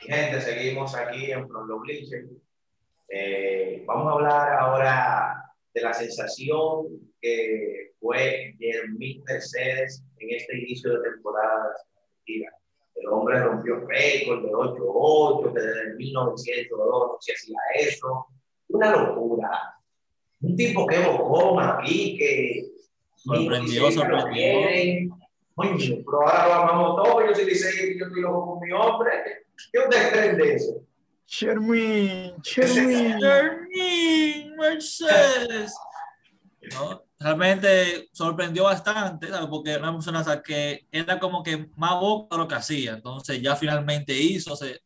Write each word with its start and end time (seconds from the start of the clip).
Gente, 0.00 0.40
seguimos 0.40 0.94
aquí 0.94 1.30
en 1.30 1.48
From 1.48 1.68
the 1.86 2.02
eh, 3.14 3.84
vamos 3.86 4.08
a 4.08 4.12
hablar 4.12 4.52
ahora 4.58 5.54
de 5.74 5.82
la 5.82 5.92
sensación 5.92 6.86
que 7.20 7.92
fue 8.00 8.54
Jermín 8.58 9.22
Mercedes 9.24 10.02
en 10.18 10.30
este 10.30 10.58
inicio 10.58 10.92
de 10.92 11.10
temporada. 11.10 11.74
El 12.26 13.08
hombre 13.08 13.38
rompió 13.40 13.86
récord 13.86 14.44
de 14.44 14.50
8-8, 14.50 15.52
que 15.52 15.60
desde 15.60 15.82
el 15.82 15.96
1902 15.96 16.88
no 16.88 17.16
se 17.20 17.32
hacía 17.32 17.58
eso. 17.80 18.26
Una 18.68 18.96
locura. 18.96 19.76
Un 20.40 20.56
tipo 20.56 20.86
que 20.86 20.98
bocón 21.00 21.62
aquí, 21.62 22.16
que. 22.16 22.64
Sorprendió, 23.16 23.90
sorprendió. 23.90 25.12
Oye, 25.54 26.02
pero 26.04 26.28
ahora 26.28 26.64
vamos 26.64 26.96
todos, 26.96 27.24
yo 27.28 27.34
soy 27.34 27.44
dice 27.44 27.98
yo 27.98 28.06
estoy 28.06 28.22
loco 28.22 28.52
con 28.52 28.60
mi 28.60 28.72
hombre. 28.72 29.10
¿Qué 29.70 29.78
usted 29.78 30.10
cree 30.12 30.34
de 30.34 30.54
eso? 30.54 30.86
Shermin 31.26 32.34
Mercedes. 34.56 35.74
¿No? 36.72 37.04
Realmente 37.18 38.08
sorprendió 38.12 38.64
bastante, 38.64 39.28
¿sabes? 39.28 39.48
porque 39.48 39.70
era 39.70 39.82
una 39.82 39.92
persona 39.92 40.42
que 40.42 40.86
era 40.90 41.18
como 41.18 41.42
que 41.42 41.68
más 41.76 42.00
boca 42.00 42.36
lo 42.36 42.46
que 42.48 42.54
hacía. 42.54 42.94
Entonces 42.94 43.40
ya 43.40 43.56
finalmente 43.56 44.12
hizo, 44.14 44.54
se, 44.56 44.74
o 44.74 44.78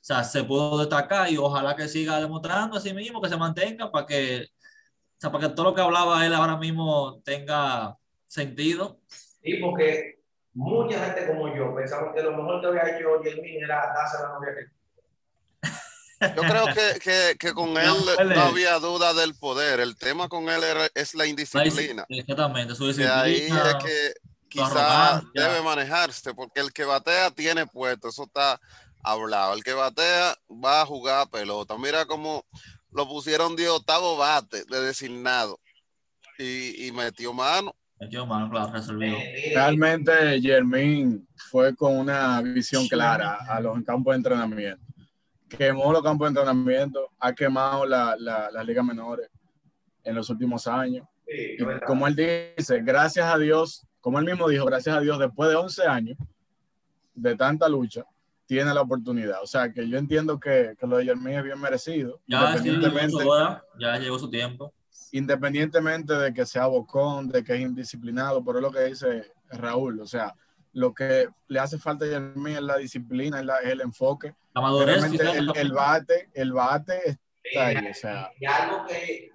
sea, 0.00 0.22
se 0.24 0.44
pudo 0.44 0.78
destacar 0.78 1.30
y 1.30 1.36
ojalá 1.38 1.74
que 1.74 1.88
siga 1.88 2.20
demostrando 2.20 2.76
así 2.76 2.92
mismo, 2.92 3.22
que 3.22 3.28
se 3.28 3.36
mantenga 3.36 3.90
para 3.90 4.06
que, 4.06 4.44
o 4.44 5.16
sea, 5.16 5.32
para 5.32 5.48
que 5.48 5.54
todo 5.54 5.66
lo 5.66 5.74
que 5.74 5.80
hablaba 5.80 6.26
él 6.26 6.34
ahora 6.34 6.56
mismo 6.56 7.20
tenga 7.24 7.96
sentido. 8.26 9.00
Sí, 9.08 9.54
porque 9.54 10.23
mucha 10.54 11.04
gente 11.04 11.26
como 11.26 11.54
yo 11.54 11.74
pensamos 11.74 12.14
que 12.14 12.22
lo 12.22 12.36
mejor 12.36 12.60
que 12.60 12.66
había 12.68 12.96
hecho 12.96 13.22
Jermín 13.22 13.62
era 13.62 13.92
darse 13.94 14.18
a 14.18 14.22
la 14.22 14.28
novia 14.28 14.54
que 14.54 14.74
yo 16.36 16.42
creo 16.42 16.66
que, 16.66 17.00
que, 17.00 17.36
que 17.38 17.52
con 17.52 17.76
él 17.76 17.92
no 18.34 18.40
había 18.40 18.78
duda 18.78 19.12
del 19.14 19.34
poder. 19.34 19.80
El 19.80 19.96
tema 19.96 20.28
con 20.28 20.48
él 20.48 20.62
era, 20.62 20.88
es 20.94 21.14
la 21.14 21.26
indisciplina. 21.26 22.06
Exactamente, 22.08 22.74
su 22.74 22.86
disciplina. 22.86 23.20
ahí 23.20 23.48
es 23.48 23.74
que 23.84 24.14
quizás 24.48 25.22
debe 25.34 25.60
manejarse, 25.62 26.32
porque 26.34 26.60
el 26.60 26.72
que 26.72 26.84
batea 26.84 27.30
tiene 27.30 27.66
puesto, 27.66 28.08
eso 28.08 28.24
está 28.24 28.60
hablado. 29.02 29.54
El 29.54 29.64
que 29.64 29.74
batea 29.74 30.36
va 30.64 30.82
a 30.82 30.86
jugar 30.86 31.28
pelota. 31.28 31.76
Mira 31.76 32.06
cómo 32.06 32.46
lo 32.90 33.08
pusieron 33.08 33.56
de 33.56 33.68
octavo 33.68 34.16
bate, 34.16 34.64
de 34.64 34.80
designado, 34.80 35.60
y, 36.38 36.86
y 36.86 36.92
metió 36.92 37.32
mano. 37.32 37.74
Realmente 39.54 40.40
Germín 40.40 41.26
fue 41.36 41.74
con 41.74 41.96
una 41.96 42.40
visión 42.42 42.86
clara 42.88 43.38
a 43.48 43.60
los 43.60 43.82
campos 43.84 44.12
de 44.12 44.16
entrenamiento. 44.16 44.84
Quemó 45.48 45.92
los 45.92 46.02
campos 46.02 46.26
de 46.26 46.40
entrenamiento, 46.40 47.10
ha 47.18 47.32
quemado 47.32 47.86
las 47.86 48.18
la, 48.18 48.50
la 48.50 48.64
ligas 48.64 48.84
menores 48.84 49.28
en 50.02 50.14
los 50.14 50.28
últimos 50.30 50.66
años. 50.66 51.06
como 51.86 52.06
él 52.06 52.16
dice, 52.16 52.80
gracias 52.82 53.26
a 53.26 53.38
Dios, 53.38 53.86
como 54.00 54.18
él 54.18 54.24
mismo 54.24 54.48
dijo, 54.48 54.64
gracias 54.64 54.96
a 54.96 55.00
Dios, 55.00 55.18
después 55.18 55.50
de 55.50 55.56
11 55.56 55.86
años 55.86 56.18
de 57.14 57.36
tanta 57.36 57.68
lucha, 57.68 58.04
tiene 58.46 58.74
la 58.74 58.82
oportunidad. 58.82 59.42
O 59.42 59.46
sea, 59.46 59.72
que 59.72 59.88
yo 59.88 59.96
entiendo 59.96 60.38
que, 60.38 60.74
que 60.78 60.86
lo 60.86 60.98
de 60.98 61.04
Germín 61.04 61.34
es 61.34 61.44
bien 61.44 61.60
merecido. 61.60 62.20
Ya, 62.26 63.62
ya 63.78 63.98
llegó 63.98 64.18
su 64.18 64.28
tiempo 64.28 64.74
independientemente 65.14 66.12
de 66.12 66.34
que 66.34 66.44
sea 66.44 66.66
bocón, 66.66 67.28
de 67.28 67.44
que 67.44 67.54
es 67.54 67.60
indisciplinado, 67.60 68.44
pero 68.44 68.58
es 68.58 68.62
lo 68.62 68.72
que 68.72 68.80
dice 68.80 69.32
Raúl, 69.48 70.00
o 70.00 70.06
sea, 70.06 70.34
lo 70.72 70.92
que 70.92 71.28
le 71.46 71.60
hace 71.60 71.78
falta 71.78 72.04
a 72.04 72.18
mí 72.18 72.52
es 72.52 72.60
la 72.60 72.78
disciplina, 72.78 73.40
es, 73.40 73.70
el 73.70 73.80
enfoque. 73.80 74.34
La 74.54 74.60
madurez. 74.60 75.04
El, 75.04 75.52
el, 75.54 75.72
bate, 75.72 76.30
el 76.34 76.52
bate 76.52 77.20
está 77.44 77.66
ahí, 77.66 77.76
o 77.88 77.94
sea. 77.94 78.28
Y 78.40 78.44
algo 78.44 78.84
que 78.86 79.30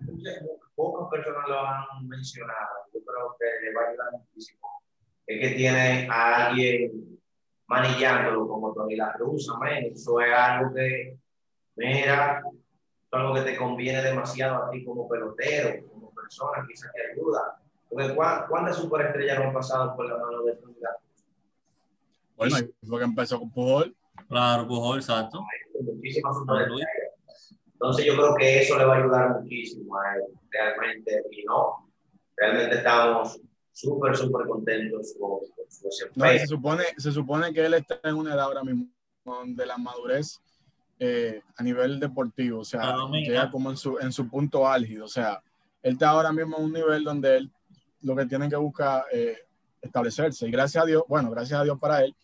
pocas 0.75 1.09
personas 1.09 1.47
lo 1.47 1.59
han 1.65 2.07
mencionado, 2.09 2.75
yo 2.93 2.99
creo 2.99 3.35
que 3.39 3.65
le 3.65 3.73
va 3.73 3.81
a 3.81 3.89
ayudar 3.89 4.11
muchísimo, 4.11 4.83
es 5.27 5.39
que 5.39 5.55
tiene 5.55 6.09
a 6.11 6.47
alguien 6.47 7.19
manillándolo 7.67 8.49
como 8.49 8.73
Tony 8.73 8.97
La 8.97 9.13
Cruz, 9.13 9.49
amén. 9.55 9.93
Eso 9.93 10.19
es 10.19 10.33
algo 10.33 10.73
que, 10.73 11.17
mira, 11.77 12.43
algo 13.11 13.33
que 13.33 13.41
te 13.41 13.57
conviene 13.57 14.01
demasiado 14.01 14.63
a 14.63 14.69
ti 14.69 14.83
como 14.83 15.07
pelotero, 15.07 15.87
como 15.89 16.11
persona, 16.11 16.65
quizás 16.67 16.91
te 16.93 17.11
ayuda. 17.11 17.59
Porque 17.89 18.15
¿cuántas 18.15 18.77
superestrellas 18.77 19.39
no 19.39 19.45
han 19.45 19.53
pasado 19.53 19.95
por 19.95 20.07
la 20.07 20.17
mano 20.17 20.43
de 20.43 20.55
Tony 20.57 20.75
Bueno, 22.35 22.55
porque 22.87 23.05
empezó 23.05 23.39
con 23.39 23.51
Pujol. 23.51 23.95
Claro, 24.27 24.67
Pujol, 24.67 24.99
exacto. 24.99 25.43
Muchísimas 25.81 26.37
superestrellas. 26.37 26.87
Entonces 27.73 28.05
yo 28.05 28.15
creo 28.15 28.35
que 28.35 28.61
eso 28.61 28.77
le 28.77 28.85
va 28.85 28.95
a 28.95 28.97
ayudar 28.99 29.41
muchísimo 29.41 29.97
a 29.97 30.15
él, 30.15 30.23
realmente, 30.51 31.23
y 31.31 31.45
no, 31.45 31.89
realmente 32.35 32.75
estamos 32.75 33.39
súper, 33.71 34.17
súper 34.17 34.47
contentos 34.47 35.15
con, 35.17 35.39
su 35.69 35.85
desempeño. 35.85 36.39
se, 36.39 36.47
supone, 36.47 36.83
se 36.97 37.11
supone 37.13 37.53
que 37.53 37.65
él 37.65 37.75
está 37.75 37.97
en 38.03 38.15
una 38.15 38.33
edad 38.33 38.41
ahora 38.41 38.65
mismo 38.65 38.87
donde 39.23 39.65
la 39.65 39.77
madurez 39.77 40.41
eh, 40.99 41.41
a 41.55 41.63
nivel 41.63 41.99
deportivo, 41.99 42.59
o 42.59 42.65
sea, 42.65 42.95
llega 43.11 43.49
como 43.49 43.69
en 43.69 43.77
su, 43.77 43.97
en 43.99 44.11
su 44.11 44.27
punto 44.27 44.67
álgido, 44.67 45.05
o 45.05 45.09
sea, 45.09 45.41
él 45.81 45.93
está 45.93 46.09
ahora 46.09 46.31
mismo 46.31 46.57
en 46.57 46.65
un 46.65 46.73
nivel 46.73 47.03
donde 47.03 47.37
él 47.37 47.51
lo 48.01 48.15
que 48.15 48.25
tiene 48.25 48.49
que 48.49 48.55
buscar 48.55 49.05
eh, 49.11 49.37
establecerse. 49.81 50.47
Y 50.47 50.51
gracias 50.51 50.83
a 50.83 50.87
Dios, 50.87 51.03
bueno, 51.07 51.29
gracias 51.31 51.59
a 51.59 51.63
Dios 51.63 51.79
para 51.79 52.03
él, 52.03 52.15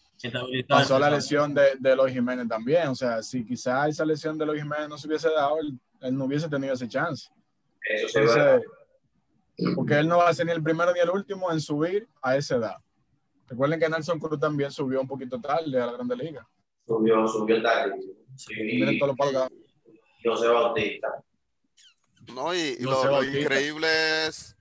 pasó 0.68 1.00
la 1.00 1.10
lesión 1.10 1.54
de, 1.54 1.76
de 1.80 1.96
Los 1.96 2.12
Jiménez 2.12 2.48
también. 2.48 2.88
O 2.88 2.96
sea, 2.96 3.22
si 3.22 3.46
quizás 3.46 3.90
esa 3.90 4.06
lesión 4.06 4.38
de 4.38 4.46
Los 4.46 4.56
Jiménez 4.56 4.90
no 4.90 4.98
se 4.98 5.08
hubiese 5.08 5.30
dado, 5.30 5.58
él, 5.60 5.78
no 6.16 6.26
hubiese 6.26 6.50
tenido 6.50 6.74
ese 6.74 6.88
chance. 6.88 7.30
Eso 7.82 8.20
porque 9.76 9.98
él 10.00 10.08
no 10.08 10.18
va 10.18 10.30
a 10.30 10.34
ser 10.34 10.46
ni 10.46 10.52
el 10.52 10.62
primero 10.62 10.92
ni 10.92 11.00
el 11.00 11.10
último 11.10 11.52
en 11.52 11.62
subir 11.62 12.08
a 12.22 12.36
esa 12.36 12.58
edad. 12.58 12.76
Recuerden 13.48 13.80
que 13.80 13.88
Nelson 13.88 14.20
Cruz 14.20 14.40
también 14.40 14.72
subió 14.72 15.00
un 15.00 15.08
poquito 15.08 15.40
tarde 15.40 15.80
a 15.80 15.86
la 15.86 15.94
Grande 15.94 16.16
Liga. 16.16 16.48
Subió, 16.86 17.28
subió 17.28 17.62
tarde. 17.62 17.96
Sí, 18.36 18.54
José 20.24 20.48
Bautista. 20.48 21.08
No, 22.34 22.54
y, 22.54 22.78
lo, 22.80 23.24
increíble 23.24 24.28
es 24.28 24.56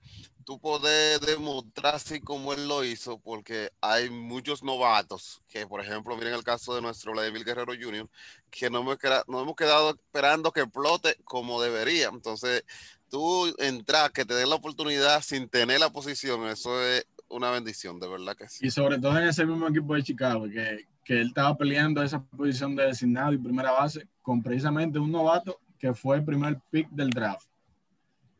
tú 0.45 0.59
poder 0.59 1.19
demostrar 1.19 1.95
así 1.95 2.21
como 2.21 2.53
él 2.53 2.67
lo 2.67 2.83
hizo, 2.83 3.19
porque 3.19 3.71
hay 3.81 4.09
muchos 4.11 4.63
novatos, 4.63 5.41
que 5.47 5.65
por 5.65 5.81
ejemplo, 5.81 6.15
miren 6.15 6.35
el 6.35 6.43
caso 6.43 6.75
de 6.75 6.81
nuestro 6.81 7.13
Vladimir 7.13 7.43
Guerrero 7.43 7.73
Jr., 7.73 8.07
que 8.51 8.69
no 8.69 8.81
hemos, 8.81 8.97
quedado, 8.97 9.23
no 9.27 9.41
hemos 9.41 9.55
quedado 9.55 9.89
esperando 9.91 10.51
que 10.51 10.61
explote 10.61 11.17
como 11.23 11.61
debería. 11.61 12.09
Entonces, 12.13 12.63
tú 13.09 13.53
entras, 13.57 14.11
que 14.11 14.25
te 14.25 14.35
den 14.35 14.49
la 14.49 14.55
oportunidad 14.55 15.21
sin 15.21 15.49
tener 15.49 15.79
la 15.79 15.89
posición, 15.89 16.45
eso 16.47 16.79
es 16.81 17.07
una 17.27 17.49
bendición, 17.49 17.99
de 17.99 18.07
verdad 18.07 18.35
que 18.37 18.47
sí. 18.47 18.67
Y 18.67 18.69
sobre 18.69 18.99
todo 18.99 19.17
en 19.17 19.27
ese 19.27 19.45
mismo 19.45 19.67
equipo 19.67 19.95
de 19.95 20.03
Chicago, 20.03 20.45
que, 20.47 20.85
que 21.05 21.21
él 21.21 21.27
estaba 21.27 21.55
peleando 21.55 22.01
esa 22.01 22.21
posición 22.21 22.75
de 22.75 22.87
designado 22.87 23.31
y 23.31 23.37
primera 23.37 23.71
base 23.71 24.07
con 24.23 24.41
precisamente 24.41 24.97
un 24.97 25.11
novato 25.11 25.61
que 25.77 25.93
fue 25.93 26.17
el 26.17 26.25
primer 26.25 26.59
pick 26.71 26.89
del 26.89 27.11
draft. 27.11 27.47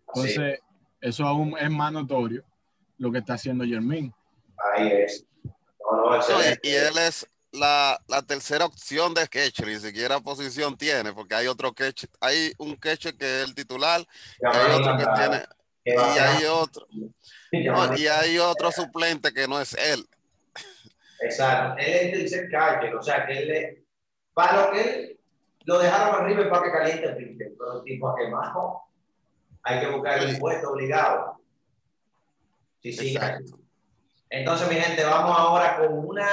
Entonces, 0.08 0.60
eso 1.00 1.26
aún 1.26 1.56
es 1.60 1.70
más 1.70 1.94
notorio 1.94 2.44
lo 2.98 3.12
que 3.12 3.20
está 3.20 3.36
haciendo 3.36 3.64
Jermín. 3.64 4.12
Ahí 4.74 4.88
es. 4.88 5.26
y 6.64 6.70
él 6.70 6.98
es 6.98 7.30
la, 7.52 8.02
la, 8.08 8.22
tercera 8.24 8.66
opción 8.66 9.14
de 9.14 9.28
catcher, 9.28 9.68
ni 9.68 9.80
siquiera 9.80 10.20
posición 10.20 10.76
tiene, 10.76 11.14
porque 11.14 11.36
hay 11.36 11.48
otro 11.48 11.74
catcher, 11.74 12.10
hay 12.20 12.52
un 12.58 12.76
catcher 12.76 13.16
que 13.16 13.42
es 13.42 13.48
el 13.48 13.54
titular, 13.54 14.02
y 14.42 14.46
hay 14.46 14.72
otro 14.74 14.98
que 14.98 15.06
tiene, 15.16 15.46
y 15.86 16.18
hay 16.18 16.46
otro, 16.46 16.88
y 17.98 18.08
hay 18.08 18.40
otro 18.40 18.72
suplente 18.72 19.32
que 19.32 19.48
no 19.48 19.62
es 19.62 19.74
él. 19.74 20.06
Exacto. 21.26 21.76
Él 21.80 21.94
es 21.94 22.12
tercer 22.12 22.50
catcher, 22.50 22.96
o 22.96 23.02
sea 23.02 23.26
que 23.26 23.38
él 23.38 23.52
es, 23.52 23.78
para 24.34 24.66
lo 24.66 24.72
que 24.72 24.82
él 24.82 25.20
lo 25.66 25.80
dejaron 25.80 26.24
arriba 26.24 26.50
para 26.50 26.64
que 26.64 26.72
caliente 26.72 27.06
el 27.06 27.18
pitcher, 27.18 27.54
pero 27.58 27.78
el 27.78 27.84
tipo 27.84 28.10
a 28.10 28.16
quemado, 28.16 28.82
hay 29.64 29.80
que 29.80 29.92
buscar 29.92 30.24
el 30.24 30.38
puesto 30.38 30.72
obligado. 30.72 31.40
Sí, 32.82 32.94
sí. 32.94 33.18
Entonces, 34.30 34.70
mi 34.70 34.76
gente, 34.76 35.04
vamos 35.04 35.36
ahora 35.38 35.78
con 35.78 36.08
una, 36.08 36.28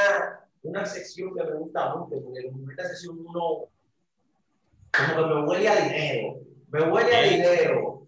una 0.62 0.84
sección 0.84 1.34
que 1.34 1.44
me 1.44 1.54
gusta 1.54 1.94
mucho, 1.94 2.22
porque 2.22 2.40
en 2.40 2.70
esta 2.70 2.88
sección 2.88 3.18
uno 3.20 3.68
como 4.94 5.16
que 5.16 5.34
me 5.34 5.42
huele 5.44 5.68
a 5.68 5.76
dinero, 5.76 6.40
me 6.68 6.82
huele 6.82 7.16
a 7.16 7.22
dinero. 7.22 8.06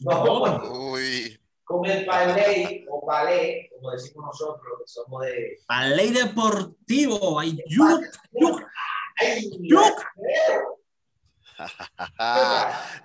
No, 0.00 0.92
Uy 0.92 1.38
con 1.66 1.84
el 1.84 2.06
palé 2.06 2.85
palé, 3.06 3.70
como 3.74 3.92
decimos 3.92 4.26
nosotros, 4.26 4.78
que 4.80 4.86
somos 4.86 5.22
de... 5.24 5.58
Palé 5.66 6.10
deportivo, 6.10 7.40
ay, 7.40 7.56
yuk, 7.68 8.02
yuk, 8.32 8.62
yuk. 9.60 10.04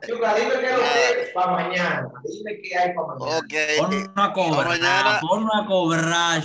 Yuca, 0.08 0.36
dime 0.36 0.60
qué 0.60 0.68
hay 0.68 1.34
para 1.34 1.52
mañana. 1.54 2.12
Dime 2.24 2.62
qué 2.62 2.78
hay 2.78 2.94
para 2.94 3.08
mañana. 3.08 3.38
Ok. 3.38 3.54
Pon 3.80 4.12
una 4.14 4.34
cobra, 4.34 5.20
pon 5.22 5.44
una 5.44 5.66
cobra, 5.66 6.42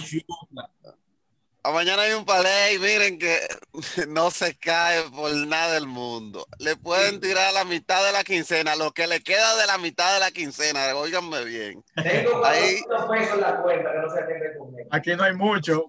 mañana 1.73 2.03
hay 2.03 2.13
un 2.13 2.25
palé 2.25 2.75
y 2.75 2.79
miren 2.79 3.19
que 3.19 3.41
no 4.09 4.31
se 4.31 4.57
cae 4.57 5.03
por 5.11 5.33
nada 5.35 5.75
del 5.75 5.87
mundo. 5.87 6.47
Le 6.59 6.77
pueden 6.77 7.21
tirar 7.21 7.53
la 7.53 7.65
mitad 7.65 8.05
de 8.05 8.13
la 8.13 8.25
quincena, 8.25 8.77
lo 8.77 8.93
que 8.93 9.07
le 9.07 9.23
queda 9.23 9.57
de 9.57 9.67
la 9.67 9.79
mitad 9.79 10.15
de 10.15 10.21
la 10.21 10.31
quincena, 10.31 10.95
oíganme 10.95 11.45
bien. 11.45 11.85
Tengo 11.95 12.45
ahí, 12.45 12.83
pesos 13.11 13.35
en 13.35 13.41
la 13.41 13.63
cuenta 13.63 13.91
que 13.93 13.99
no 13.99 14.11
se 14.11 14.87
Aquí 14.91 15.17
no 15.17 15.25
hay 15.25 15.35
mucho. 15.35 15.87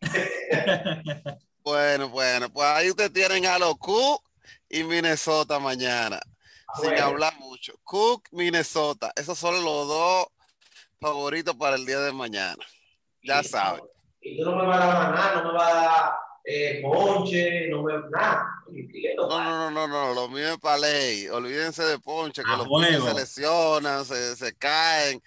bueno, 1.64 2.08
bueno, 2.08 2.50
pues 2.50 2.66
ahí 2.68 2.90
ustedes 2.90 3.12
tienen 3.12 3.46
a 3.46 3.58
los 3.58 3.76
Cook 3.78 4.22
y 4.68 4.84
Minnesota 4.84 5.58
mañana. 5.58 6.20
Ah, 6.68 6.80
sin 6.80 6.98
hablar 6.98 7.34
mucho. 7.38 7.74
Cook, 7.82 8.28
Minnesota. 8.30 9.12
Esos 9.16 9.38
son 9.38 9.54
los 9.64 9.88
dos 9.88 10.26
favoritos 11.00 11.54
para 11.56 11.76
el 11.76 11.86
día 11.86 12.00
de 12.00 12.12
mañana. 12.12 12.64
Ya 13.22 13.42
saben 13.42 13.82
y 14.20 14.36
tú 14.36 14.50
no 14.50 14.56
me 14.56 14.66
vas 14.66 14.80
a 14.80 14.86
dar 14.86 15.14
nada, 15.14 15.42
no 15.42 15.48
me 15.48 15.58
vas 15.58 15.72
a 15.72 15.74
dar 15.74 16.12
eh, 16.44 16.80
ponche, 16.82 17.68
no 17.68 17.82
me 17.82 17.92
nada. 18.10 18.46
No, 19.16 19.28
no, 19.28 19.70
no, 19.70 19.88
no, 19.88 20.14
lo 20.14 20.28
mío 20.28 20.52
es 20.54 20.58
para 20.58 20.78
ley. 20.78 21.28
Olvídense 21.28 21.82
de 21.84 21.98
ponche, 21.98 22.42
que 22.42 22.50
ah, 22.50 22.56
los 22.56 22.68
ponches 22.68 23.02
se 23.02 23.14
lesionan, 23.14 24.04
se, 24.04 24.36
se 24.36 24.54
caen. 24.54 25.22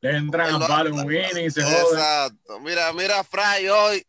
Le 0.00 0.16
entran 0.16 0.60
a 0.60 0.82
un 0.84 1.06
winning 1.06 1.46
y 1.46 1.50
se 1.50 1.62
joden. 1.62 1.76
Exacto. 1.76 2.60
Mira, 2.60 2.92
mira, 2.92 3.22
Fry 3.24 3.68
hoy 3.68 4.04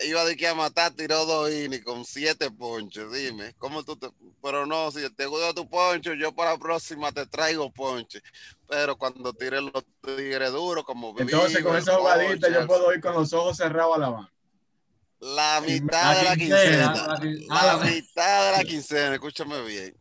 iba 0.00 0.24
de 0.24 0.36
que 0.36 0.48
a 0.48 0.54
matar, 0.54 0.92
tiró 0.92 1.24
dos 1.24 1.50
innings 1.50 1.84
con 1.84 2.04
siete 2.04 2.50
ponches. 2.50 3.10
Dime, 3.12 3.54
¿cómo 3.58 3.82
tú 3.82 3.96
te.? 3.96 4.08
Pero 4.42 4.66
no, 4.66 4.90
si 4.90 5.08
te 5.10 5.26
gusta 5.26 5.54
tu 5.54 5.68
poncho, 5.68 6.14
yo 6.14 6.34
para 6.34 6.52
la 6.52 6.58
próxima 6.58 7.12
te 7.12 7.26
traigo 7.26 7.70
ponche. 7.70 8.20
Pero 8.68 8.96
cuando 8.96 9.32
tire 9.32 9.60
los 9.60 9.84
tigres 10.00 10.52
duros, 10.52 10.84
como. 10.84 11.14
Entonces, 11.18 11.62
con 11.62 11.76
esa 11.76 11.96
jugadita, 11.96 12.48
yo 12.48 12.66
puedo 12.66 12.92
ir 12.92 13.00
con 13.00 13.14
los 13.14 13.32
ojos 13.32 13.56
cerrados 13.56 13.96
a 13.96 14.00
la 14.00 14.10
mano. 14.10 14.30
La 15.20 15.62
mitad 15.64 16.16
de 16.16 16.24
la 16.24 16.36
quincena. 16.36 16.94
La, 17.48 17.76
mitad 17.78 18.46
de 18.46 18.58
la 18.58 18.64
quincena, 18.64 19.14
escúchame 19.14 19.62
bien. 19.62 19.96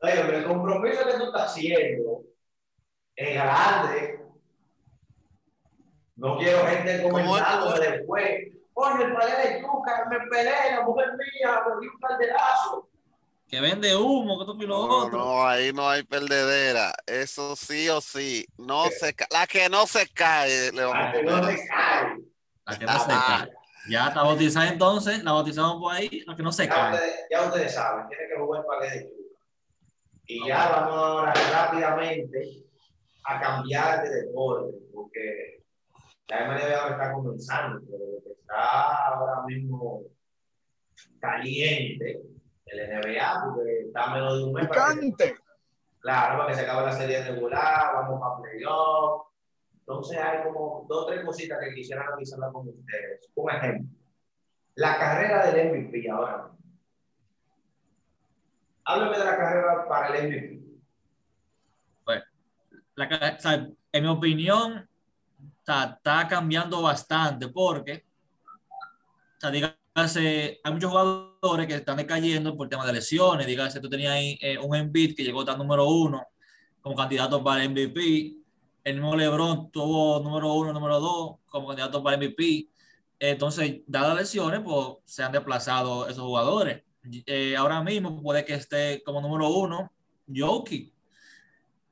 Oye, 0.00 0.14
pero 0.26 0.38
el 0.38 0.44
compromiso 0.44 1.06
que 1.06 1.14
tú 1.14 1.24
estás 1.24 1.52
haciendo 1.52 2.24
es 3.16 3.34
grande. 3.34 4.20
No 6.16 6.36
quiero 6.36 6.66
gente 6.66 7.02
comentando 7.02 7.72
después 7.80 8.51
Oye, 8.74 9.04
el 9.04 9.10
de 9.10 9.60
Yuca, 9.60 10.06
me 10.08 10.18
peleé, 10.30 10.76
la 10.76 10.82
mujer 10.82 11.08
mía, 11.12 11.62
me 11.66 11.80
dio 11.80 11.90
un 11.92 12.00
calderazo. 12.00 12.88
Que 13.48 13.60
vende 13.60 13.94
humo, 13.94 14.38
que 14.38 14.46
tú 14.46 14.62
y 14.62 14.66
lo 14.66 14.86
no, 14.86 14.96
otro. 14.96 15.18
No, 15.18 15.46
ahí 15.46 15.72
no 15.74 15.88
hay 15.88 16.02
perdedera. 16.04 16.92
Eso 17.06 17.54
sí 17.54 17.86
o 17.90 18.00
sí. 18.00 18.46
No 18.56 18.86
se 18.86 19.14
La 19.30 19.46
que 19.46 19.68
no 19.68 19.86
se 19.86 20.08
cae, 20.08 20.72
le 20.72 20.84
vamos 20.84 21.04
La 21.04 21.12
que 21.12 21.22
no 21.22 21.44
se 21.44 21.66
cae. 21.68 22.18
La 22.64 22.78
que 22.78 22.84
no 22.86 22.98
se 22.98 23.08
cae. 23.08 23.52
Ya 23.90 24.08
está 24.08 24.22
bautizada 24.22 24.68
entonces, 24.68 25.22
la 25.22 25.32
bautizamos 25.32 25.82
por 25.82 25.92
ahí, 25.92 26.22
la 26.26 26.34
que 26.34 26.42
no 26.42 26.52
se 26.52 26.66
ya 26.66 26.74
cae. 26.74 26.94
Ustedes, 26.94 27.26
ya 27.30 27.42
ustedes 27.42 27.74
saben, 27.74 28.08
tiene 28.08 28.28
que 28.28 28.40
jugar 28.40 28.60
el 28.60 28.66
palé 28.66 28.90
de 28.90 29.04
Yuca. 29.04 29.22
Y 30.26 30.46
ya 30.46 30.68
vamos 30.70 30.94
ahora 30.94 31.34
rápidamente 31.34 32.64
a 33.24 33.40
cambiar 33.40 34.02
de 34.02 34.22
deporte, 34.22 34.78
porque 34.94 35.61
la 36.32 36.46
MLB 36.46 36.92
está 36.92 37.12
comenzando, 37.12 37.82
pero 37.90 38.04
lo 38.06 38.22
que 38.22 38.30
está 38.30 39.08
ahora 39.08 39.42
mismo 39.46 40.02
caliente, 41.20 42.22
el 42.66 42.88
NBA, 42.88 43.44
porque 43.44 43.80
está 43.86 44.14
menos 44.14 44.38
de 44.38 44.44
un 44.44 44.52
mes. 44.54 44.66
Picante. 44.66 45.36
claro, 46.00 46.38
para 46.38 46.48
que 46.48 46.54
se 46.54 46.62
acabe 46.62 46.86
la 46.86 46.92
serie 46.92 47.24
regular, 47.24 47.94
vamos 47.94 48.20
para 48.20 48.40
playoff. 48.40 49.26
Entonces 49.80 50.18
hay 50.18 50.42
como 50.42 50.86
dos 50.88 51.04
o 51.04 51.06
tres 51.06 51.22
cositas 51.24 51.58
que 51.60 51.74
quisiera 51.74 52.02
analizarla 52.06 52.50
con 52.50 52.68
ustedes. 52.68 53.30
Un 53.34 53.50
ejemplo, 53.50 53.98
la 54.76 54.98
carrera 54.98 55.46
del 55.46 55.68
MVP 55.70 56.10
ahora. 56.10 56.50
Háblame 58.84 59.18
de 59.18 59.24
la 59.24 59.36
carrera 59.36 59.88
para 59.88 60.16
el 60.16 60.28
MVP. 60.28 60.62
Bueno, 62.06 62.24
la, 62.94 63.36
o 63.36 63.40
sea, 63.40 63.68
en 63.92 64.02
mi 64.02 64.08
opinión, 64.08 64.88
está, 65.66 66.28
cambiando 66.28 66.82
bastante 66.82 67.48
porque, 67.48 68.04
o 69.36 69.40
sea, 69.40 69.50
dígase, 69.50 70.60
hay 70.62 70.72
muchos 70.72 70.90
jugadores 70.90 71.66
que 71.66 71.74
están 71.74 71.96
decayendo 71.96 72.56
por 72.56 72.68
tema 72.68 72.86
de 72.86 72.94
lesiones. 72.94 73.46
Dígase, 73.46 73.80
tú 73.80 73.88
tenías 73.88 74.12
ahí 74.12 74.38
eh, 74.40 74.58
un 74.58 74.74
Embiid 74.74 75.14
que 75.16 75.24
llegó 75.24 75.40
hasta 75.40 75.56
número 75.56 75.86
uno 75.88 76.26
como 76.80 76.96
candidato 76.96 77.42
para 77.42 77.68
MVP. 77.68 78.36
El 78.84 78.94
mismo 78.94 79.14
LeBron 79.14 79.70
tuvo 79.70 80.20
número 80.20 80.52
uno, 80.54 80.72
número 80.72 80.98
dos 81.00 81.36
como 81.46 81.68
candidato 81.68 82.02
para 82.02 82.16
MVP. 82.16 82.68
Entonces, 83.20 83.82
dadas 83.86 84.16
lesiones, 84.16 84.60
pues 84.64 84.96
se 85.04 85.22
han 85.22 85.30
desplazado 85.30 86.08
esos 86.08 86.24
jugadores. 86.24 86.82
Eh, 87.26 87.56
ahora 87.56 87.82
mismo 87.82 88.20
puede 88.20 88.44
que 88.44 88.54
esté 88.54 89.02
como 89.04 89.20
número 89.20 89.48
uno 89.48 89.92
Jokic, 90.28 90.92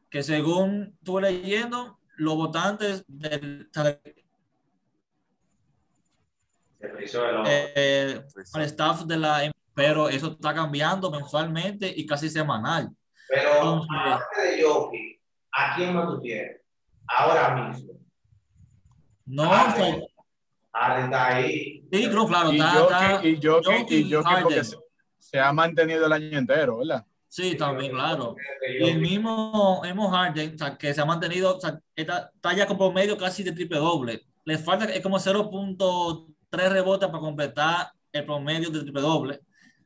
que 0.08 0.22
según 0.22 0.96
estuve 0.98 1.22
leyendo, 1.22 1.99
los 2.20 2.36
votantes 2.36 3.04
del 3.08 3.68
eh, 7.46 8.22
staff 8.54 9.02
de 9.04 9.16
la 9.16 9.50
pero 9.74 10.08
eso 10.08 10.32
está 10.32 10.54
cambiando 10.54 11.10
mensualmente 11.10 11.90
y 11.94 12.06
casi 12.06 12.28
semanal. 12.28 12.90
Pero 13.28 13.82
aparte 13.82 14.40
de 14.42 14.60
Yoki, 14.60 15.20
¿a 15.52 15.74
quién 15.74 15.94
más 15.94 16.06
tú 16.08 16.20
tienes? 16.20 16.60
Ahora 17.06 17.54
mismo. 17.54 17.94
No, 19.24 19.50
Arden, 19.52 21.04
está 21.04 21.26
ahí. 21.26 21.88
Sí, 21.90 22.10
claro, 22.10 22.52
y 22.52 22.60
está, 22.60 23.20
y 23.22 23.38
Yoki, 23.38 23.72
y 23.88 24.14
porque 24.14 24.64
se, 24.64 24.76
se, 25.18 25.40
ha 25.40 25.52
mantenido 25.52 26.06
el 26.06 26.12
año 26.12 26.38
entero, 26.38 26.78
¿verdad? 26.78 27.06
Sí, 27.30 27.56
también, 27.56 27.92
claro. 27.92 28.34
Y 28.68 28.88
el 28.88 28.98
mismo, 28.98 29.82
el 29.84 29.94
Harden, 29.96 30.56
o 30.56 30.58
sea, 30.58 30.76
que 30.76 30.92
se 30.92 31.00
ha 31.00 31.04
mantenido, 31.04 31.56
o 31.56 31.60
sea, 31.60 31.80
está, 31.94 32.32
ya 32.56 32.66
con 32.66 32.76
promedio 32.76 33.16
casi 33.16 33.44
de 33.44 33.52
triple 33.52 33.78
doble. 33.78 34.26
Le 34.44 34.58
falta 34.58 34.86
es 34.86 35.00
como 35.00 35.16
0.3 35.16 36.68
rebotes 36.72 37.08
para 37.08 37.20
completar 37.20 37.92
el 38.12 38.24
promedio 38.24 38.68
de 38.70 38.80
triple 38.80 39.00
doble. 39.00 39.40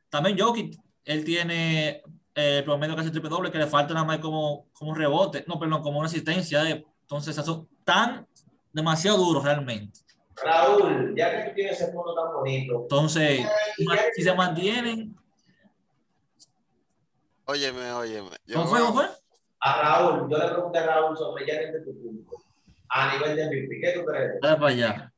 También 0.09 0.39
Jokic, 0.39 0.75
él 1.03 1.23
tiene 1.23 2.01
eh, 2.33 2.57
el 2.57 2.63
promedio 2.63 2.95
casi 2.95 3.11
triple 3.11 3.29
doble, 3.29 3.51
que 3.51 3.59
le 3.59 3.67
falta 3.67 3.93
nada 3.93 4.07
más 4.07 4.17
como, 4.17 4.65
como 4.73 4.89
un 4.89 4.97
rebote, 4.97 5.45
no, 5.47 5.59
perdón, 5.59 5.83
como 5.83 5.99
una 5.99 6.07
asistencia. 6.07 6.63
entonces, 6.67 7.37
eso 7.37 7.67
tan 7.83 8.27
demasiado 8.73 9.17
duro 9.19 9.39
realmente. 9.39 9.99
Raúl, 10.43 11.13
ya 11.15 11.29
que 11.29 11.49
tú 11.49 11.55
tienes 11.55 11.79
ese 11.79 11.93
fondo 11.93 12.15
tan 12.15 12.33
bonito. 12.33 12.81
Entonces, 12.81 13.45
si 14.15 14.23
se 14.23 14.33
mantienen 14.33 15.15
Óyeme, 17.45 17.91
óyeme. 17.91 18.29
¿Cómo 18.53 18.67
fue? 18.67 18.79
¿Cómo 18.79 18.93
fue? 18.93 19.09
A 19.59 19.81
Raúl, 19.81 20.29
yo 20.29 20.37
le 20.37 20.47
pregunté 20.47 20.79
a 20.79 20.85
Raúl 20.85 21.17
sobre 21.17 21.45
Yanis 21.47 21.73
de 21.73 21.79
tu 21.81 22.01
punto. 22.01 22.37
A 22.89 23.13
nivel 23.13 23.35
de 23.35 23.45
MVP, 23.45 23.79
¿qué 23.81 23.91
tú 23.93 24.05
crees? 24.05 24.41
Dale 24.41 24.55
para 24.57 24.67
allá. 24.67 25.11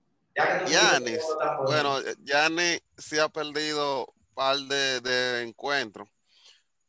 Yanis, 0.68 1.24
bueno, 1.66 2.00
Yanis 2.24 2.82
sí 2.98 3.18
ha 3.18 3.28
perdido 3.28 4.06
un 4.06 4.36
par 4.36 4.58
de, 4.58 5.02
de 5.02 5.42
encuentros, 5.44 6.08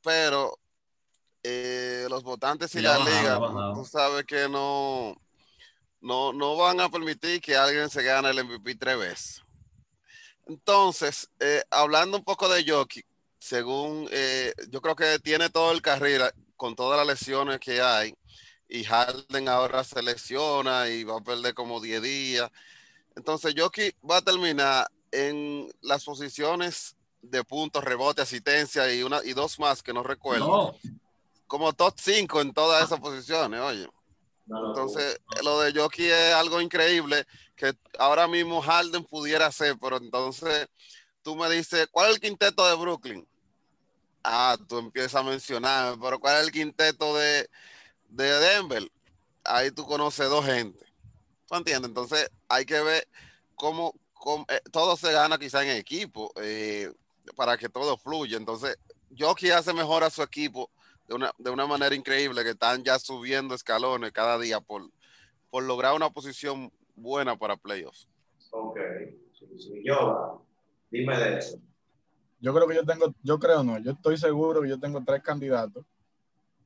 pero 0.02 0.59
eh, 1.42 2.07
los 2.11 2.23
votantes 2.23 2.75
y 2.75 2.83
la 2.83 2.99
liga, 2.99 3.40
tú 3.75 3.87
sabes 3.87 4.25
que 4.25 4.49
no, 4.49 5.16
no, 6.00 6.33
no 6.35 6.57
van 6.57 6.80
a 6.80 6.90
permitir 6.90 7.40
que 7.40 7.57
alguien 7.57 7.88
se 7.88 8.02
gane 8.02 8.28
el 8.28 8.45
MVP 8.45 8.75
tres 8.75 8.99
veces. 8.99 9.42
Entonces, 10.47 11.30
eh, 11.40 11.62
hablando 11.71 12.18
un 12.18 12.25
poco 12.25 12.49
de 12.49 12.71
Jockey, 12.71 13.02
según 13.38 14.09
eh, 14.11 14.52
yo 14.71 14.80
creo 14.80 14.97
que 14.97 15.18
tiene 15.18 15.50
todo 15.50 15.73
el 15.73 15.83
carrera 15.83 16.33
con 16.57 16.75
todas 16.75 16.99
las 16.99 17.07
lesiones 17.07 17.61
que 17.61 17.80
hay 17.80 18.14
y 18.68 18.85
Harden 18.85 19.49
ahora 19.49 19.83
se 19.85 20.02
lesiona 20.02 20.88
y 20.88 21.04
va 21.04 21.18
a 21.18 21.23
perder 21.23 21.54
como 21.54 21.80
10 21.80 22.02
días. 22.02 22.50
Entonces 23.16 23.54
Jockey 23.57 23.92
va 24.09 24.18
a 24.18 24.23
terminar 24.23 24.88
en 25.11 25.71
las 25.80 26.04
posiciones 26.04 26.97
de 27.23 27.42
puntos, 27.45 27.83
rebote, 27.83 28.23
asistencia 28.23 28.92
y 28.92 29.02
una 29.02 29.21
y 29.25 29.33
dos 29.33 29.59
más 29.59 29.83
que 29.83 29.92
no 29.92 30.02
recuerdo. 30.02 30.76
Como 31.47 31.73
top 31.73 31.95
5 31.97 32.40
en 32.42 32.52
todas 32.52 32.85
esas 32.85 33.00
posiciones, 33.00 33.61
oye. 33.61 33.88
Entonces, 34.47 35.21
lo 35.42 35.61
de 35.61 35.78
Jockey 35.78 36.07
es 36.07 36.35
algo 36.35 36.61
increíble 36.61 37.26
que 37.54 37.75
ahora 37.99 38.26
mismo 38.26 38.62
Harden 38.62 39.04
pudiera 39.04 39.47
hacer, 39.47 39.76
pero 39.80 39.99
entonces 39.99 40.68
tú 41.29 41.37
me 41.37 41.51
dices, 41.51 41.87
¿cuál 41.93 42.09
es 42.09 42.15
el 42.15 42.23
quinteto 42.23 42.67
de 42.67 42.75
Brooklyn? 42.75 43.29
Ah, 44.25 44.57
tú 44.67 44.79
empiezas 44.79 45.17
a 45.17 45.23
mencionar, 45.23 45.99
pero 46.01 46.19
¿cuál 46.19 46.39
es 46.39 46.47
el 46.47 46.51
quinteto 46.51 47.15
de, 47.17 47.47
Denver? 48.09 48.91
Ahí 49.45 49.71
tú 49.71 49.85
conoces 49.85 50.27
dos 50.31 50.47
gente. 50.47 50.87
¿Tú 51.47 51.57
entiendes? 51.57 51.91
Entonces 51.91 52.31
hay 52.49 52.65
que 52.65 52.81
ver 52.81 53.07
cómo, 53.55 53.93
eh, 54.49 54.63
todo 54.73 54.97
se 54.97 55.13
gana 55.13 55.37
quizá 55.37 55.63
en 55.63 55.77
equipo 55.77 56.33
eh, 56.41 56.91
para 57.37 57.59
que 57.59 57.69
todo 57.69 57.99
fluya. 57.99 58.39
Entonces, 58.39 58.79
Jockey 59.15 59.51
hace 59.51 59.75
mejor 59.75 60.05
a 60.05 60.09
su 60.11 60.23
equipo 60.23 60.71
de 61.07 61.15
una, 61.15 61.31
de 61.37 61.51
una 61.51 61.67
manera 61.67 61.95
increíble, 61.95 62.43
que 62.43 62.51
están 62.53 62.83
ya 62.83 62.99
subiendo 62.99 63.55
escalones 63.55 64.13
cada 64.13 64.39
día 64.39 64.63
por, 64.63 64.91
por 65.51 65.63
lograr 65.63 65.95
una 65.95 66.09
posición 66.09 66.73
buena 66.97 67.37
para 67.37 67.59
playoffs. 67.59 68.09
Ok. 68.51 68.79
Sí, 69.59 69.83
dime 70.90 71.16
de 71.18 71.38
eso. 71.38 71.59
Yo 72.40 72.54
creo 72.54 72.68
que 72.68 72.75
yo 72.75 72.85
tengo, 72.85 73.14
yo 73.23 73.38
creo 73.38 73.64
no, 73.64 73.78
yo 73.78 73.92
estoy 73.92 74.16
seguro 74.16 74.62
que 74.62 74.68
yo 74.68 74.78
tengo 74.78 75.02
tres 75.04 75.23
candidatos 75.23 75.85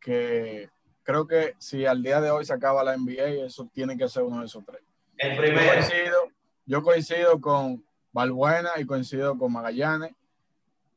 que 0.00 0.68
creo 1.02 1.26
que 1.26 1.54
si 1.58 1.86
al 1.86 2.02
día 2.02 2.20
de 2.20 2.30
hoy 2.30 2.44
se 2.44 2.52
acaba 2.52 2.84
la 2.84 2.96
NBA, 2.96 3.46
eso 3.46 3.68
tiene 3.72 3.96
que 3.96 4.08
ser 4.08 4.24
uno 4.24 4.40
de 4.40 4.46
esos 4.46 4.64
tres. 4.64 4.82
El 5.16 5.36
primero. 5.36 5.62
Yo 5.62 5.70
coincido, 5.70 6.18
yo 6.66 6.82
coincido 6.82 7.40
con 7.40 7.84
Balbuena 8.12 8.70
y 8.78 8.84
coincido 8.84 9.38
con 9.38 9.52
Magallanes 9.52 10.12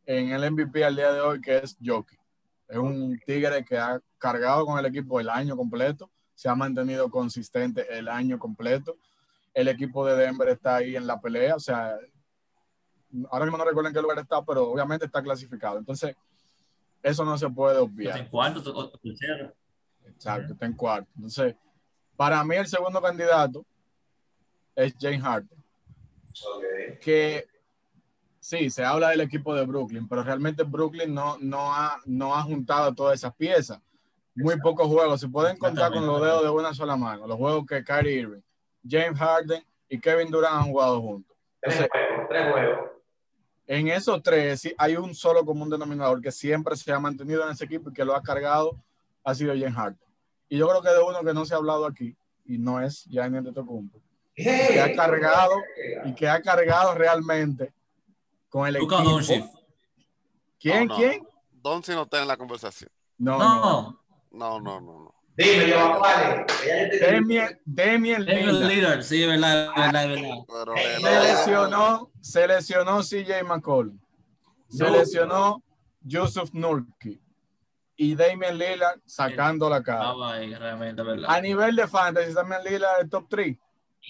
en 0.05 0.29
el 0.29 0.51
MVP 0.51 0.83
al 0.83 0.95
día 0.95 1.11
de 1.11 1.21
hoy, 1.21 1.41
que 1.41 1.57
es 1.57 1.77
Jockey. 1.83 2.17
Es 2.67 2.77
un 2.77 3.19
tigre 3.25 3.63
que 3.63 3.77
ha 3.77 4.01
cargado 4.17 4.65
con 4.65 4.77
el 4.79 4.85
equipo 4.85 5.19
el 5.19 5.29
año 5.29 5.55
completo, 5.55 6.09
se 6.33 6.49
ha 6.49 6.55
mantenido 6.55 7.09
consistente 7.09 7.85
el 7.97 8.07
año 8.07 8.39
completo. 8.39 8.97
El 9.53 9.67
equipo 9.67 10.05
de 10.05 10.15
Denver 10.15 10.49
está 10.49 10.77
ahí 10.77 10.95
en 10.95 11.07
la 11.07 11.21
pelea, 11.21 11.55
o 11.55 11.59
sea, 11.59 11.95
ahora 13.29 13.45
mismo 13.45 13.57
no 13.57 13.65
recuerdo 13.65 13.89
en 13.89 13.95
qué 13.95 14.01
lugar 14.01 14.19
está, 14.19 14.43
pero 14.43 14.69
obviamente 14.69 15.05
está 15.05 15.21
clasificado. 15.21 15.77
Entonces, 15.77 16.15
eso 17.01 17.23
no 17.23 17.37
se 17.37 17.49
puede 17.49 17.77
obviar. 17.77 18.17
¿En 18.17 18.27
cuarto 18.29 18.89
tercero? 18.99 19.53
Exacto, 20.05 20.53
está 20.53 20.65
en 20.65 20.73
cuarto. 20.73 21.09
Entonces, 21.15 21.55
para 22.15 22.43
mí 22.43 22.55
el 22.55 22.67
segundo 22.67 23.01
candidato 23.01 23.65
es 24.75 24.95
Jane 24.99 25.19
Harden. 25.19 25.63
Que 27.01 27.45
sí, 28.39 28.69
se 28.69 28.83
habla 28.83 29.09
del 29.09 29.21
equipo 29.21 29.55
de 29.55 29.65
Brooklyn, 29.65 30.07
pero 30.07 30.23
realmente 30.23 30.63
Brooklyn 30.63 31.13
no, 31.13 31.37
no, 31.39 31.73
ha, 31.73 32.01
no 32.05 32.35
ha 32.35 32.41
juntado 32.43 32.93
todas 32.93 33.15
esas 33.15 33.33
piezas. 33.35 33.79
Muy 34.33 34.59
pocos 34.59 34.87
juegos. 34.87 35.21
Se 35.21 35.29
pueden 35.29 35.57
contar 35.57 35.93
con 35.93 36.05
los 36.05 36.21
dedos 36.21 36.43
de 36.43 36.49
una 36.49 36.73
sola 36.73 36.97
mano. 36.97 37.25
Los 37.25 37.37
juegos 37.37 37.65
que 37.65 37.83
Kyrie 37.83 38.19
Irving, 38.21 38.41
James 38.87 39.17
Harden 39.17 39.63
y 39.87 39.99
Kevin 39.99 40.29
Durant 40.29 40.55
han 40.55 40.71
jugado 40.71 41.01
juntos. 41.01 41.37
tres 41.61 41.87
juegos, 41.89 42.27
tres 42.29 42.51
juegos. 42.51 42.94
En 43.67 43.87
esos 43.87 44.21
tres 44.21 44.73
hay 44.77 44.95
un 44.95 45.15
solo 45.15 45.43
común 45.43 45.69
denominador 45.69 46.21
que 46.21 46.31
siempre 46.31 46.75
se 46.75 46.91
ha 46.91 46.99
mantenido 46.99 47.43
en 47.43 47.51
ese 47.51 47.65
equipo 47.65 47.89
y 47.89 47.93
que 47.93 48.05
lo 48.05 48.15
ha 48.15 48.21
cargado, 48.21 48.79
ha 49.23 49.33
sido 49.33 49.53
James 49.53 49.73
Harden. 49.73 49.99
Y 50.49 50.57
yo 50.57 50.67
creo 50.67 50.81
que 50.81 50.89
de 50.89 51.01
uno 51.01 51.23
que 51.23 51.33
no 51.33 51.45
se 51.45 51.55
ha 51.55 51.57
hablado 51.57 51.85
aquí, 51.85 52.15
y 52.45 52.59
no 52.59 52.79
es 52.79 53.05
ya 53.05 53.25
en 53.25 53.35
el 53.35 53.53
Tocumpo, 53.53 53.99
que 54.35 54.79
ha 54.79 54.95
cargado 54.95 55.55
y 56.05 56.13
que 56.13 56.29
ha 56.29 56.41
cargado 56.41 56.93
realmente 56.93 57.73
con 58.49 58.67
el 58.67 58.75
equipo. 58.75 58.97
¿Quién? 60.59 60.87
¿Quién? 60.87 61.27
Donsi 61.51 61.93
no 61.93 62.03
está 62.03 62.21
en 62.21 62.27
la 62.27 62.37
conversación. 62.37 62.91
No, 63.17 63.39
no. 63.39 63.99
No, 64.31 64.59
no, 64.59 64.79
no. 64.79 65.14
Dime, 65.37 65.69
yo, 65.69 65.99
vale. 65.99 66.45
Demian, 66.99 67.59
Demian 67.65 68.25
Lillard. 68.25 69.03
Sí, 69.03 69.25
verdad, 69.25 69.69
verdad, 69.75 70.07
verdad. 70.07 70.75
Se 71.01 71.19
lesionó, 71.19 72.11
se 72.21 72.47
lesionó 72.47 73.01
CJ 73.01 73.43
McCollum. 73.43 73.99
Se 74.69 74.89
lesionó 74.89 75.61
Yusuf 76.01 76.51
Nurki. 76.53 77.21
Y 77.97 78.15
Damian 78.15 78.57
Lillard 78.57 78.99
sacando 79.05 79.69
la 79.69 79.83
cara. 79.83 80.13
A 81.27 81.41
nivel 81.41 81.75
de 81.75 81.87
fantasy, 81.87 82.33
Damian 82.33 82.63
Lillard 82.63 83.01
el 83.01 83.09
top 83.09 83.27
3. 83.29 83.57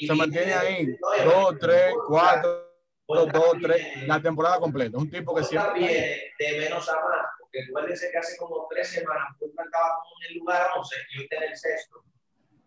Se 0.08 0.13
mantiene 0.13 0.53
ahí. 0.53 0.96
2, 1.24 1.60
3, 1.60 1.94
4, 2.08 2.72
2, 3.08 3.27
3. 3.62 4.08
La 4.08 4.22
temporada 4.22 4.60
completa. 4.60 4.98
Un 4.98 5.10
tipo 5.10 5.34
que 5.36 5.44
siempre. 5.44 6.34
De 6.38 6.60
menos 6.60 6.88
a 6.88 6.94
más 6.94 7.35
que 7.56 7.72
duele 7.72 7.96
que 7.96 8.18
hace 8.18 8.38
como 8.38 8.68
tres 8.70 8.90
semanas 8.90 9.30
tú 9.40 9.46
estaba 9.46 9.96
como 10.04 10.22
en 10.22 10.32
el 10.32 10.40
lugar 10.40 10.68
11 10.78 10.96
y 11.14 11.20
hoy 11.20 11.28
en 11.32 11.44
el 11.44 11.56
sexto. 11.56 12.04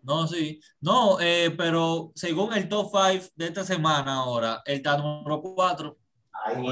No, 0.02 0.26
sí. 0.26 0.61
No, 0.80 1.21
eh, 1.21 1.54
pero 1.57 2.12
según 2.14 2.54
el 2.54 2.68
top 2.68 2.90
5 2.90 3.33
de 3.37 3.47
esta 3.47 3.64
semana 3.64 4.14
ahora, 4.14 4.62
él 4.64 4.76
está 4.76 4.97
número 4.97 5.42
4. 5.42 5.97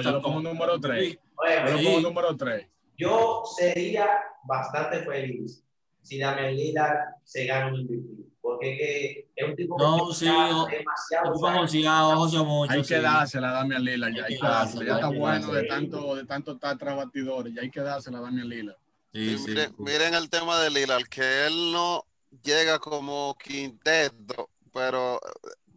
Yo 0.03 0.11
lo 0.11 0.23
pongo 0.23 0.41
número 0.41 0.81
3. 0.81 1.19
Yo 1.67 1.73
lo 1.73 1.83
pongo 1.83 2.01
número 2.01 2.37
3. 2.37 2.67
Yo 2.97 3.43
sería 3.59 4.09
bastante 4.45 5.05
feliz 5.05 5.66
si 6.07 6.19
Damian 6.19 6.55
Lillard 6.55 7.17
se 7.25 7.47
gana 7.47 7.67
un 7.67 7.83
MVP. 7.83 8.25
Porque 8.41 9.29
es 9.35 9.45
un 9.45 9.57
tipo 9.57 9.77
no, 9.77 10.09
que 10.09 10.15
sí, 10.15 10.27
demasiado. 10.27 12.45
mucho, 12.45 12.73
hay 12.73 12.83
que 12.83 13.01
dársela 13.01 13.51
a 13.51 13.53
Damian 13.55 13.83
Lillard. 13.83 14.15
Ya, 14.15 14.25
hay 14.25 14.39
que 14.39 14.47
dársela. 14.47 14.85
ya 14.85 14.95
está 14.95 15.09
bueno 15.09 15.53
de 15.53 15.65
tanto, 15.65 16.15
de 16.15 16.25
tanto 16.25 16.53
estar 16.53 16.79
tras 16.79 16.97
batidores. 16.97 17.53
Ya 17.53 17.63
hay 17.63 17.71
que 17.71 17.81
dársela 17.81 18.19
a 18.19 18.21
Damian 18.21 18.49
Lillard. 18.49 18.77
Sí, 19.13 19.37
miren, 19.49 19.75
miren, 19.79 20.15
el 20.15 20.31
tema 20.31 20.61
de 20.61 20.71
Lillard, 20.71 21.09
que 21.09 21.47
él 21.47 21.73
no 21.73 22.05
llega 22.45 22.79
como 22.79 23.37
quinteto, 23.43 24.51
pero 24.73 25.19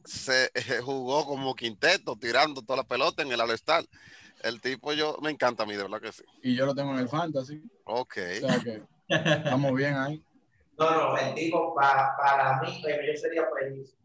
se 0.05 0.51
jugó 0.83 1.25
como 1.25 1.55
quinteto, 1.55 2.15
tirando 2.17 2.61
toda 2.61 2.77
la 2.77 2.87
pelota 2.87 3.23
en 3.23 3.31
el 3.31 3.41
All-Star. 3.41 3.83
El 4.43 4.61
tipo 4.61 4.93
yo 4.93 5.17
me 5.23 5.31
encanta 5.31 5.63
a 5.63 5.65
mí, 5.65 5.73
de 5.73 5.83
verdad 5.83 6.01
que 6.01 6.11
sí. 6.11 6.23
Y 6.43 6.55
yo 6.55 6.67
lo 6.67 6.75
tengo 6.75 6.93
en 6.93 6.99
el 6.99 7.09
fantasy. 7.09 7.63
Ok. 7.85 8.17
O 8.43 8.63
que 8.63 8.83
estamos 9.09 9.73
bien 9.73 9.95
ahí. 9.95 10.23
No, 10.77 10.91
no, 10.91 11.17
el 11.17 11.33
tipo 11.33 11.75
para, 11.75 12.15
para 12.15 12.61
mí, 12.61 12.81
yo 12.81 13.15
sería 13.15 13.47
feliz. 13.53 13.95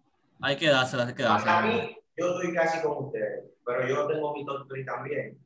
Hay 0.41 0.57
que 0.57 0.69
dársela, 0.69 1.07
hay 1.07 1.15
que 1.15 1.23
dársela. 1.23 1.55
Para 1.55 1.67
mí, 1.67 1.97
yo 2.17 2.35
estoy 2.35 2.55
casi 2.55 2.83
con 2.83 3.05
ustedes, 3.05 3.45
pero 3.65 3.87
yo 3.87 4.07
tengo 4.09 4.35
mi 4.35 4.45
top 4.45 4.67
3 4.69 4.87
también. 4.87 5.39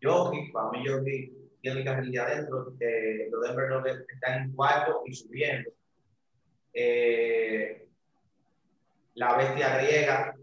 Yo, 0.00 0.30
para 0.52 0.70
mí, 0.70 0.84
yo 0.84 1.02
tiene 1.60 1.84
carrilla 1.84 2.24
adentro, 2.24 2.74
eh, 2.80 3.28
los 3.30 3.42
Denver 3.42 3.70
Nuggets 3.70 4.04
están 4.08 4.42
en 4.42 4.52
cuarto 4.52 5.02
y 5.06 5.14
subiendo. 5.14 5.70
Eh, 6.74 7.88
la 9.14 9.36
bestia 9.36 9.78
griega, 9.78 10.34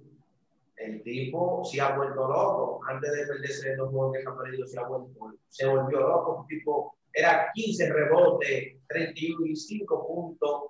el 0.78 1.04
tipo 1.04 1.64
se 1.66 1.82
ha 1.82 1.96
vuelto 1.96 2.28
loco. 2.28 2.82
Antes 2.88 3.12
de 3.12 3.26
perderse 3.26 3.76
los 3.76 3.90
juegos 3.90 4.14
que 4.14 4.22
se 4.22 4.30
ha 4.30 4.38
perdido, 4.38 4.68
se, 4.68 4.80
ha 4.80 4.84
vuelto, 4.84 5.36
se 5.50 5.66
volvió 5.66 6.00
loco. 6.00 6.42
Un 6.42 6.48
tipo 6.48 6.99
era 7.14 7.52
15 7.54 7.94
rebotes, 7.94 8.76
35 8.88 10.08
puntos. 10.08 10.62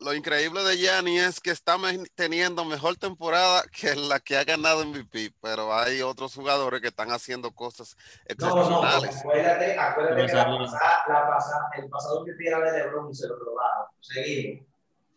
lo, 0.00 0.14
increíble 0.14 0.62
de 0.64 0.76
Gianni 0.76 1.18
es 1.18 1.40
que 1.40 1.50
está 1.50 1.76
teniendo 2.14 2.64
mejor 2.64 2.96
temporada 2.96 3.62
que 3.80 3.94
la 3.94 4.20
que 4.20 4.36
ha 4.36 4.44
ganado 4.44 4.84
MVP, 4.84 5.32
pero 5.40 5.74
hay 5.74 6.02
otros 6.02 6.34
jugadores 6.34 6.80
que 6.80 6.88
están 6.88 7.10
haciendo 7.10 7.50
cosas 7.52 7.96
excepcionales. 8.26 9.16
acuérdate, 9.18 9.78
acuérdate 9.78 10.26
que 10.26 10.32
la 10.32 10.44
pasada, 10.44 11.04
la 11.08 11.26
pasada, 11.26 11.70
el 11.78 11.88
pasado 11.88 12.24
que 12.24 12.32
tiene 12.34 12.60
de 12.60 12.78
LeBron 12.78 13.14
se 13.14 13.28
lo 13.28 13.38
probaron. 13.38 13.86
Seguimos. 14.00 14.66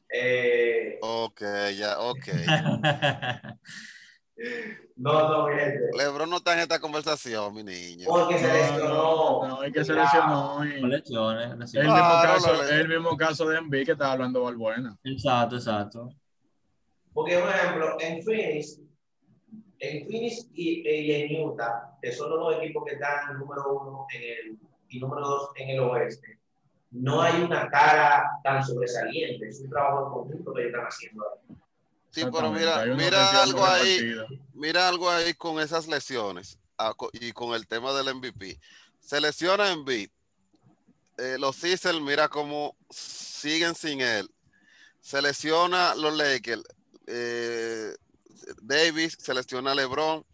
Eh... 0.10 1.00
Ok, 1.02 1.42
ya, 1.76 2.00
ok. 2.00 2.28
No, 4.98 5.30
no, 5.30 5.48
gente. 5.48 5.90
Lebron 5.98 6.30
no 6.30 6.38
está 6.38 6.54
en 6.54 6.60
esta 6.60 6.80
conversación, 6.80 7.54
mi 7.54 7.64
niño. 7.64 8.06
Porque 8.08 8.38
se 8.38 8.52
lesionó. 8.52 9.48
No, 9.48 9.64
es 9.64 9.74
que 9.74 9.86
se 9.86 9.94
lesionó. 9.94 10.66
Y... 10.66 10.82
Lesiones, 10.82 11.74
el, 11.74 11.84
mismo 11.84 12.22
caso, 12.22 12.70
el 12.70 12.88
mismo 12.88 13.18
caso 13.18 13.50
de 13.50 13.58
Envy 13.58 13.86
que 13.86 13.92
estaba 13.94 14.14
hablando 14.14 14.44
Balbuena. 14.44 14.98
Exacto, 15.04 15.56
exacto. 15.56 16.10
Porque, 17.14 17.38
por 17.38 17.50
ejemplo, 17.50 17.98
en 18.02 18.24
Phoenix, 18.24 18.82
en 19.80 20.06
Phoenix 20.06 20.50
y, 20.54 20.82
y, 20.88 21.12
en 21.12 21.48
Utah, 21.48 21.98
que 22.02 22.12
son 22.12 22.30
los 22.30 22.40
dos 22.40 22.56
equipos 22.62 22.84
que 22.86 22.96
están 22.96 23.40
número 23.40 23.64
uno 23.72 24.06
en 24.14 24.22
el, 24.22 24.60
y 24.90 25.00
número 25.00 25.26
dos 25.26 25.50
en 25.56 25.70
el 25.70 25.80
oeste, 25.80 26.40
no 26.92 27.22
hay 27.22 27.42
una 27.42 27.70
cara 27.70 28.30
tan 28.44 28.64
sobresaliente. 28.64 29.48
Es 29.48 29.62
un 29.62 29.70
trabajo 29.70 30.08
en 30.08 30.14
conjunto 30.14 30.54
que 30.54 30.66
están 30.68 30.86
haciendo 30.86 31.24
ahí. 31.24 31.56
Sí, 32.16 32.24
pero 32.32 32.50
mira, 32.50 32.86
mira 32.86 33.44
algo 33.44 33.66
ahí, 33.66 34.16
mira 34.54 34.88
algo 34.88 35.10
ahí 35.10 35.34
con 35.34 35.60
esas 35.60 35.86
lesiones 35.86 36.58
ah, 36.78 36.94
y 37.12 37.34
con 37.34 37.54
el 37.54 37.68
tema 37.68 37.92
del 37.92 38.16
MVP. 38.16 38.58
Se 39.02 39.20
lesiona 39.20 39.74
en 39.74 39.84
eh, 39.90 41.36
los 41.38 41.58
Sixers, 41.58 42.00
mira 42.00 42.30
cómo 42.30 42.78
siguen 42.90 43.76
sin 43.76 44.00
él. 44.00 44.32
Se 45.02 45.22
lesiona 45.22 45.94
los 45.96 46.16
Lakers. 46.16 46.64
Eh, 47.06 47.94
Davis, 48.62 49.18
se 49.20 49.34
lesiona 49.34 49.76
LeBron. 49.76 50.26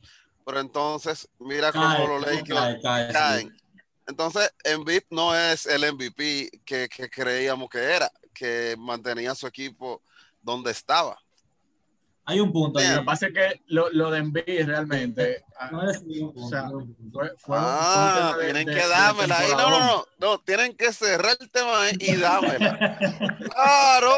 Pero 0.45 0.59
entonces, 0.59 1.27
mira 1.39 1.71
cómo 1.71 2.07
los 2.07 2.21
Lakers 2.21 2.79
caen. 3.11 3.57
Entonces, 4.05 4.53
Embiid 4.63 5.03
no 5.09 5.35
es 5.35 5.65
el 5.65 5.91
MVP 5.91 6.61
que, 6.63 6.87
que 6.89 7.09
creíamos 7.09 7.69
que 7.71 7.79
era, 7.79 8.11
que 8.33 8.75
mantenía 8.77 9.33
su 9.33 9.47
equipo 9.47 10.03
donde 10.43 10.69
estaba. 10.69 11.19
Hay 12.25 12.39
un 12.39 12.51
punto. 12.51 12.79
Lo 12.79 12.99
que 12.99 13.05
pasa 13.05 13.27
es 13.27 13.33
que 13.33 13.61
lo, 13.67 13.89
lo 13.91 14.11
de 14.11 14.19
Envy 14.19 14.63
realmente. 14.63 15.43
Ah, 15.59 15.69
no 15.71 15.89
es 15.89 16.03
o 16.35 16.49
sea, 16.49 16.69
fue, 17.11 17.31
fue 17.37 17.57
ah, 17.59 18.35
tienen 18.39 18.67
que 18.67 18.87
dármela. 18.87 19.37
ahí. 19.37 19.51
No, 19.51 19.69
no, 19.69 19.79
no, 19.79 20.05
no. 20.19 20.39
Tienen 20.39 20.75
que 20.75 20.93
cerrar 20.93 21.35
el 21.39 21.49
tema 21.49 21.89
y 21.99 22.15
dármela. 22.15 22.97
claro. 23.53 24.13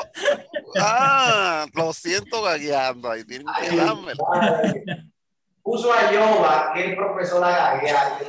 Ah, 0.80 1.66
lo 1.74 1.94
siento 1.94 2.42
gagueando 2.42 3.10
ahí. 3.10 3.24
Tienen 3.24 3.48
que 3.62 3.76
dármela. 3.76 4.24
Puso 5.62 5.94
a 5.94 6.12
Yoba, 6.12 6.72
que 6.74 6.92
es 6.92 6.96
profesor 6.98 7.44
a 7.44 7.52
gaguear. 7.52 8.20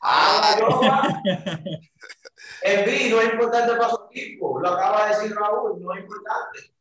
Ah, 0.00 0.56
Yoba. 0.58 1.22
Envy 2.62 3.10
no 3.10 3.20
es 3.20 3.32
importante 3.32 3.76
para 3.76 3.90
su 3.90 4.08
equipo. 4.10 4.60
Lo 4.60 4.70
acaba 4.70 5.06
de 5.08 5.14
decir 5.14 5.36
Raúl, 5.36 5.80
no 5.80 5.94
es 5.94 6.00
importante. 6.00 6.77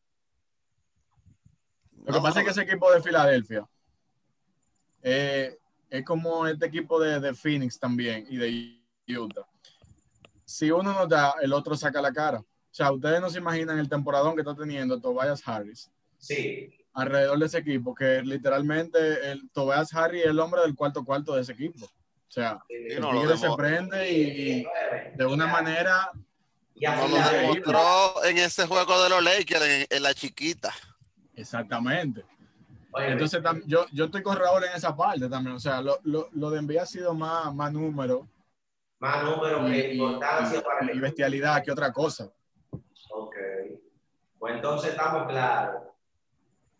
Lo 2.08 2.14
que 2.14 2.22
pasa 2.22 2.40
es 2.40 2.46
que 2.46 2.52
ese 2.52 2.62
equipo 2.62 2.92
de 2.92 3.02
Filadelfia 3.02 3.68
eh, 5.02 5.58
es 5.90 6.06
como 6.06 6.48
este 6.48 6.66
equipo 6.66 7.00
de, 7.00 7.20
de, 7.20 7.34
Phoenix 7.34 7.80
también 7.80 8.26
y 8.30 8.38
de 8.38 9.18
Utah. 9.18 9.46
Si 10.46 10.72
uno 10.72 10.94
no 10.94 11.08
da, 11.08 11.36
el 11.42 11.54
otro 11.54 11.76
saca 11.76 12.02
la 12.02 12.14
cara. 12.14 12.40
O 12.40 12.46
sea, 12.78 12.92
ustedes 12.92 13.20
no 13.20 13.30
se 13.30 13.40
imaginan 13.40 13.80
el 13.80 13.90
temporadón 13.90 14.36
que 14.36 14.42
está 14.42 14.56
teniendo 14.56 15.02
Tobias 15.02 15.42
Harris. 15.46 15.90
Sí. 16.18 16.74
Alrededor 16.94 17.40
de 17.40 17.46
ese 17.46 17.58
equipo, 17.60 17.94
que 17.94 18.22
literalmente 18.22 19.32
el 19.32 19.50
Tobias 19.52 19.94
Harris 19.94 20.24
es 20.24 20.30
el 20.30 20.40
hombre 20.40 20.62
del 20.62 20.76
cuarto 20.76 21.04
cuarto 21.04 21.36
de 21.36 21.42
ese 21.42 21.54
equipo. 21.54 21.86
O 21.86 22.32
sea, 22.32 22.60
el 22.70 23.02
tigre 23.10 23.38
se 23.38 23.50
prende 23.56 24.12
y, 24.12 24.66
de 25.16 25.26
una 25.26 25.48
manera. 25.48 26.12
No 26.76 27.08
lo 27.08 27.18
demostró 27.18 28.24
en 28.26 28.38
ese 28.38 28.68
juego 28.68 29.02
de 29.04 29.10
los 29.10 29.24
Lakers, 29.24 29.88
en, 29.90 30.04
la 30.04 30.14
chiquita. 30.14 30.74
Exactamente. 31.38 32.26
Entonces, 33.00 33.42
yo, 33.66 33.86
yo 33.92 34.06
estoy 34.06 34.24
con 34.24 34.36
Raúl 34.36 34.64
en 34.64 34.76
esa 34.76 34.96
parte 34.96 35.30
también. 35.30 35.56
O 35.56 35.60
sea, 35.60 35.82
lo, 35.82 36.00
lo, 36.04 36.30
lo 36.34 36.50
de 36.50 36.60
enviar 36.60 36.84
ha 36.84 36.88
sido 36.88 37.14
más, 37.14 37.54
más 37.54 37.72
número. 37.72 38.28
Más 39.00 39.24
número 39.24 39.66
que 39.66 39.94
importancia 39.94 40.62
para 40.62 40.80
el 40.80 40.98
Y 40.98 41.00
bestialidad 41.00 41.64
que 41.64 41.72
otra 41.72 41.94
cosa. 41.94 42.32
Ok. 43.12 43.36
Pues 44.40 44.56
entonces 44.56 44.92
estamos 44.92 45.28
claros. 45.28 45.84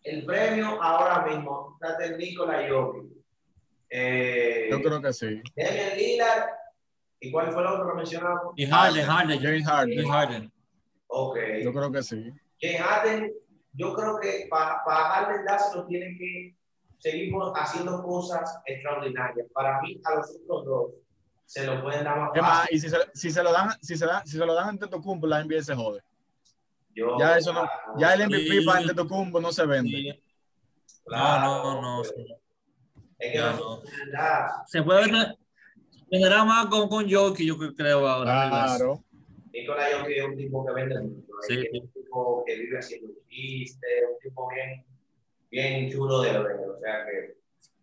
El 0.02 0.24
premio 0.24 0.82
ahora 0.82 1.24
mismo 1.26 1.78
está 1.80 2.04
en 2.04 2.18
Nikola 2.18 2.66
Jokic. 2.68 3.12
Eh, 3.90 4.68
Yo 4.70 4.82
creo 4.82 5.00
que 5.00 5.12
sí. 5.12 5.40
Damian 5.56 5.96
Lillard. 5.96 6.48
¿Y 7.20 7.30
cuál 7.30 7.52
fue 7.52 7.62
el 7.62 7.68
otro 7.68 7.90
que 7.90 7.96
mencionamos? 7.96 8.54
Y 8.56 8.66
Harden, 8.66 9.06
Harden, 9.06 9.40
James 9.40 9.64
Harden. 9.66 10.08
Harden. 10.08 10.52
Ok. 11.08 11.38
Yo 11.62 11.72
creo 11.72 11.90
que 11.90 12.02
sí. 12.02 12.32
James 12.60 12.80
Harden, 12.80 13.32
yo 13.72 13.94
creo 13.94 14.18
que 14.18 14.46
para 14.50 14.82
pa 14.84 15.10
Harden 15.10 15.44
dárselo 15.44 15.86
tiene 15.86 16.16
que 16.18 16.56
seguir 16.98 17.32
haciendo 17.54 18.02
cosas 18.02 18.60
extraordinarias. 18.66 19.46
Para 19.52 19.80
mí, 19.80 20.00
a 20.04 20.14
los 20.16 20.36
otros 20.48 20.64
dos 20.64 20.90
se 21.46 21.64
lo 21.64 21.82
pueden 21.82 22.04
dar 22.04 22.18
más 22.18 22.30
fácil. 22.38 22.76
y 22.76 22.80
si 22.80 22.90
se, 22.90 22.96
si 23.14 23.30
se, 23.30 23.42
lo 23.42 23.52
dan, 23.52 23.70
si 23.80 23.96
se, 23.96 24.04
da, 24.04 24.22
si 24.24 24.36
se 24.36 24.44
lo 24.44 24.54
dan 24.54 24.68
ante 24.70 24.86
Tocumbo, 24.86 25.26
la 25.26 25.42
NBA 25.42 25.62
se 25.62 25.74
jode. 25.74 26.02
Yo, 26.94 27.16
ya 27.18 27.38
eso 27.38 27.52
no, 27.52 27.66
ya 27.96 28.14
el 28.14 28.26
MVP 28.26 28.60
sí. 28.60 28.66
para 28.66 28.80
ante 28.80 28.94
Tocumbo 28.94 29.40
no 29.40 29.52
se 29.52 29.64
vende. 29.64 29.90
Sí. 29.90 30.22
Claro, 31.04 31.62
no, 31.62 31.74
no, 31.74 31.82
no. 31.82 32.02
Es 32.02 33.32
que 33.32 33.38
no. 33.38 33.82
Se 34.66 34.82
puede 34.82 35.10
vender 36.10 36.44
más 36.44 36.66
con, 36.66 36.88
con 36.88 37.06
Yoki, 37.06 37.46
yo 37.46 37.56
creo 37.74 38.06
ahora. 38.06 38.48
Claro. 38.48 39.04
Nicolás 39.60 39.90
es 40.08 40.24
un 40.24 40.36
tipo 40.36 40.64
que 40.64 40.72
vende 40.72 41.00
mucho. 41.00 41.32
Sí. 41.46 41.60
Es 41.72 41.80
un 41.80 41.92
tipo 41.92 42.44
que 42.46 42.56
vive 42.56 42.78
haciendo 42.78 43.12
chistes, 43.28 44.04
un 44.10 44.18
tipo 44.20 44.48
bien, 44.48 44.84
bien 45.50 45.90
chulo 45.90 46.20
de 46.22 46.32
ver. 46.32 46.68
O 46.68 46.78
sea 46.80 47.06
que 47.06 47.36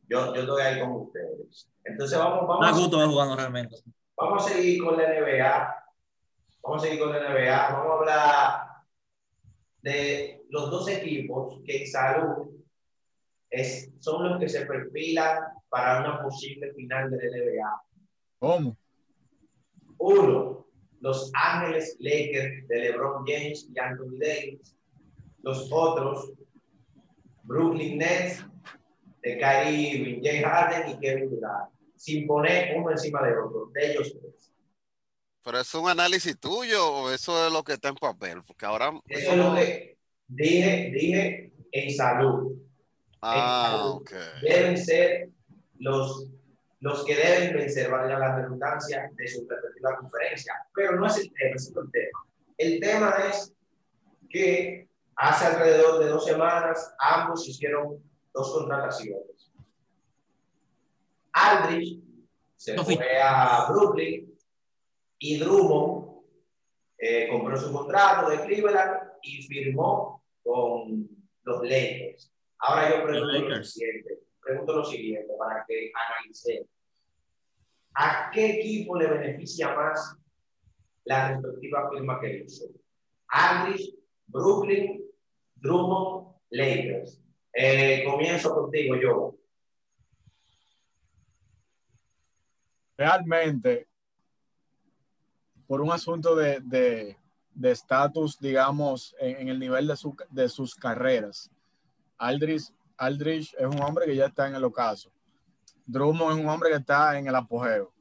yo, 0.08 0.34
yo 0.34 0.41
estoy 0.41 0.62
ahí 0.62 0.79
con 0.79 0.91
ustedes. 0.91 1.70
Entonces 1.84 2.17
vamos, 2.17 2.48
vamos. 2.48 2.65
Da 2.65 2.72
gusto 2.72 3.10
jugando 3.10 3.36
realmente. 3.36 3.75
Vamos 4.17 4.46
a 4.46 4.50
seguir 4.50 4.84
con 4.84 4.98
la 4.98 5.10
NBA. 5.10 5.75
Vamos 6.63 6.84
a 6.84 6.86
seguir 6.86 7.00
con 7.00 7.12
la 7.12 7.29
NBA. 7.29 7.70
Vamos 7.72 7.91
a 7.91 7.98
hablar 8.00 8.65
de 9.82 10.46
los 10.50 10.72
dos 10.72 10.88
equipos 10.89 11.62
que 11.63 11.82
en 11.82 11.88
salud 11.88 12.50
es, 13.50 13.91
son 14.00 14.27
los 14.27 14.39
que 14.39 14.50
se 14.50 14.65
perfilan 14.65 15.39
para 15.70 16.00
una 16.00 16.24
posible 16.24 16.74
final 16.74 17.12
de 17.12 17.17
la 17.17 17.38
NBA. 17.38 17.82
¿Cómo? 18.39 18.77
Uno, 19.98 20.64
Los 21.01 21.31
Ángeles 21.33 21.97
Lakers 21.99 22.67
de 22.67 22.79
LeBron 22.79 23.25
James 23.25 23.69
y 23.73 23.79
Anthony 23.79 24.17
Davis. 24.19 24.75
Los 25.43 25.69
otros, 25.71 26.31
Brooklyn 27.43 27.99
Nets 27.99 28.43
de 29.21 29.37
Kyrie 29.37 29.89
Irving, 29.91 30.21
Jay 30.23 30.41
Harden 30.41 30.89
y 30.89 30.99
Kevin 30.99 31.29
Durant. 31.29 31.70
Sin 31.96 32.27
poner 32.27 32.75
uno 32.77 32.91
encima 32.91 33.24
de 33.24 33.37
otro, 33.37 33.70
de 33.74 33.91
ellos 33.91 34.15
tres. 34.20 34.51
Pero 35.43 35.59
es 35.59 35.74
un 35.75 35.87
análisis 35.87 36.39
tuyo 36.39 36.91
o 36.91 37.11
eso 37.11 37.46
es 37.46 37.53
lo 37.53 37.63
que 37.63 37.74
está 37.74 37.89
en 37.89 37.96
papel, 37.96 38.43
porque 38.43 38.65
ahora. 38.65 38.91
Eso 39.07 39.31
es 39.31 39.37
lo 39.37 39.55
que 39.55 39.98
dije, 40.27 40.91
dije 40.91 41.53
en 41.72 41.96
salud. 41.96 42.55
Ah, 43.22 43.91
ok. 43.93 44.11
Deben 44.41 44.77
ser 44.77 45.29
los, 45.77 46.27
los 46.85 47.03
que 47.03 47.15
deben 47.15 47.55
vencer, 47.55 47.89
valga 47.89 48.19
la 48.19 48.35
redundancia, 48.35 49.09
de 49.11 49.27
su 49.27 49.48
respectiva 49.50 49.98
conferencia. 49.98 50.53
Pero 50.71 50.95
no 50.98 51.07
es 51.07 51.17
el 51.17 51.33
tema, 51.33 51.55
es 51.55 51.67
el 51.67 51.91
tema. 51.91 52.25
El 52.59 52.79
tema 52.79 53.15
es 53.27 53.55
que 54.29 54.87
hace 55.15 55.45
alrededor 55.48 56.03
de 56.03 56.09
dos 56.09 56.24
semanas 56.24 56.93
ambos 57.00 57.48
hicieron 57.48 58.03
dos 58.31 58.53
contrataciones. 58.53 59.51
Aldrich 61.31 62.03
se 62.55 62.77
fue 62.77 63.19
a 63.19 63.65
Brooklyn 63.67 64.31
y 65.17 65.39
Drummond 65.39 66.24
eh, 67.00 67.29
compró 67.31 67.57
su 67.57 67.74
contrato 67.74 68.29
de 68.29 68.41
Cleveland 68.41 69.09
y 69.24 69.41
firmó 69.41 70.24
con 70.43 71.09
los 71.45 71.63
Lakers. 71.63 72.31
Ahora 72.59 72.91
yo 72.91 73.03
pregunto 73.05 73.39
lo 73.39 73.63
siguiente, 73.63 74.19
pregunto 74.39 74.75
lo 74.75 74.85
siguiente 74.85 75.33
para 75.35 75.65
que 75.67 75.91
analicen. 75.91 76.67
¿A 77.96 78.29
qué 78.31 78.60
equipo 78.60 78.98
le 78.98 79.08
beneficia 79.08 79.74
más 79.74 80.18
la 81.05 81.29
respectiva 81.29 81.90
firma 81.90 82.20
que 82.20 82.44
hizo? 82.44 82.66
Aldrich, 83.27 83.96
Brooklyn, 84.27 85.01
Drummond, 85.55 86.36
Lakers. 86.50 87.22
Eh, 87.53 88.03
comienzo 88.05 88.53
contigo, 88.53 88.96
yo. 88.96 89.36
Realmente, 92.98 93.88
por 95.68 95.81
un 95.81 95.92
asunto 95.92 96.36
de 96.36 97.18
estatus, 97.64 98.40
digamos, 98.40 99.16
en, 99.20 99.38
en, 99.38 99.50
el 99.50 99.60
nivel 99.60 99.88
de, 99.88 99.96
su, 99.96 100.16
de 100.29 100.50
sus 100.50 100.75
carreras, 100.75 101.50
Aldrich, 102.18 102.72
Aldrich 102.98 103.53
es 103.58 103.66
un 103.66 103.81
hombre 103.81 104.05
que 104.05 104.16
ya 104.16 104.27
está 104.27 104.48
en 104.48 104.55
el 104.55 104.64
ocaso. 104.64 105.12
Drummond 105.85 106.37
es 106.37 106.43
un 106.43 106.50
hombre 106.50 106.69
que 106.69 106.77
está 106.77 107.17
en 107.17 107.27
el 107.27 107.35
apogeo. 107.35 107.91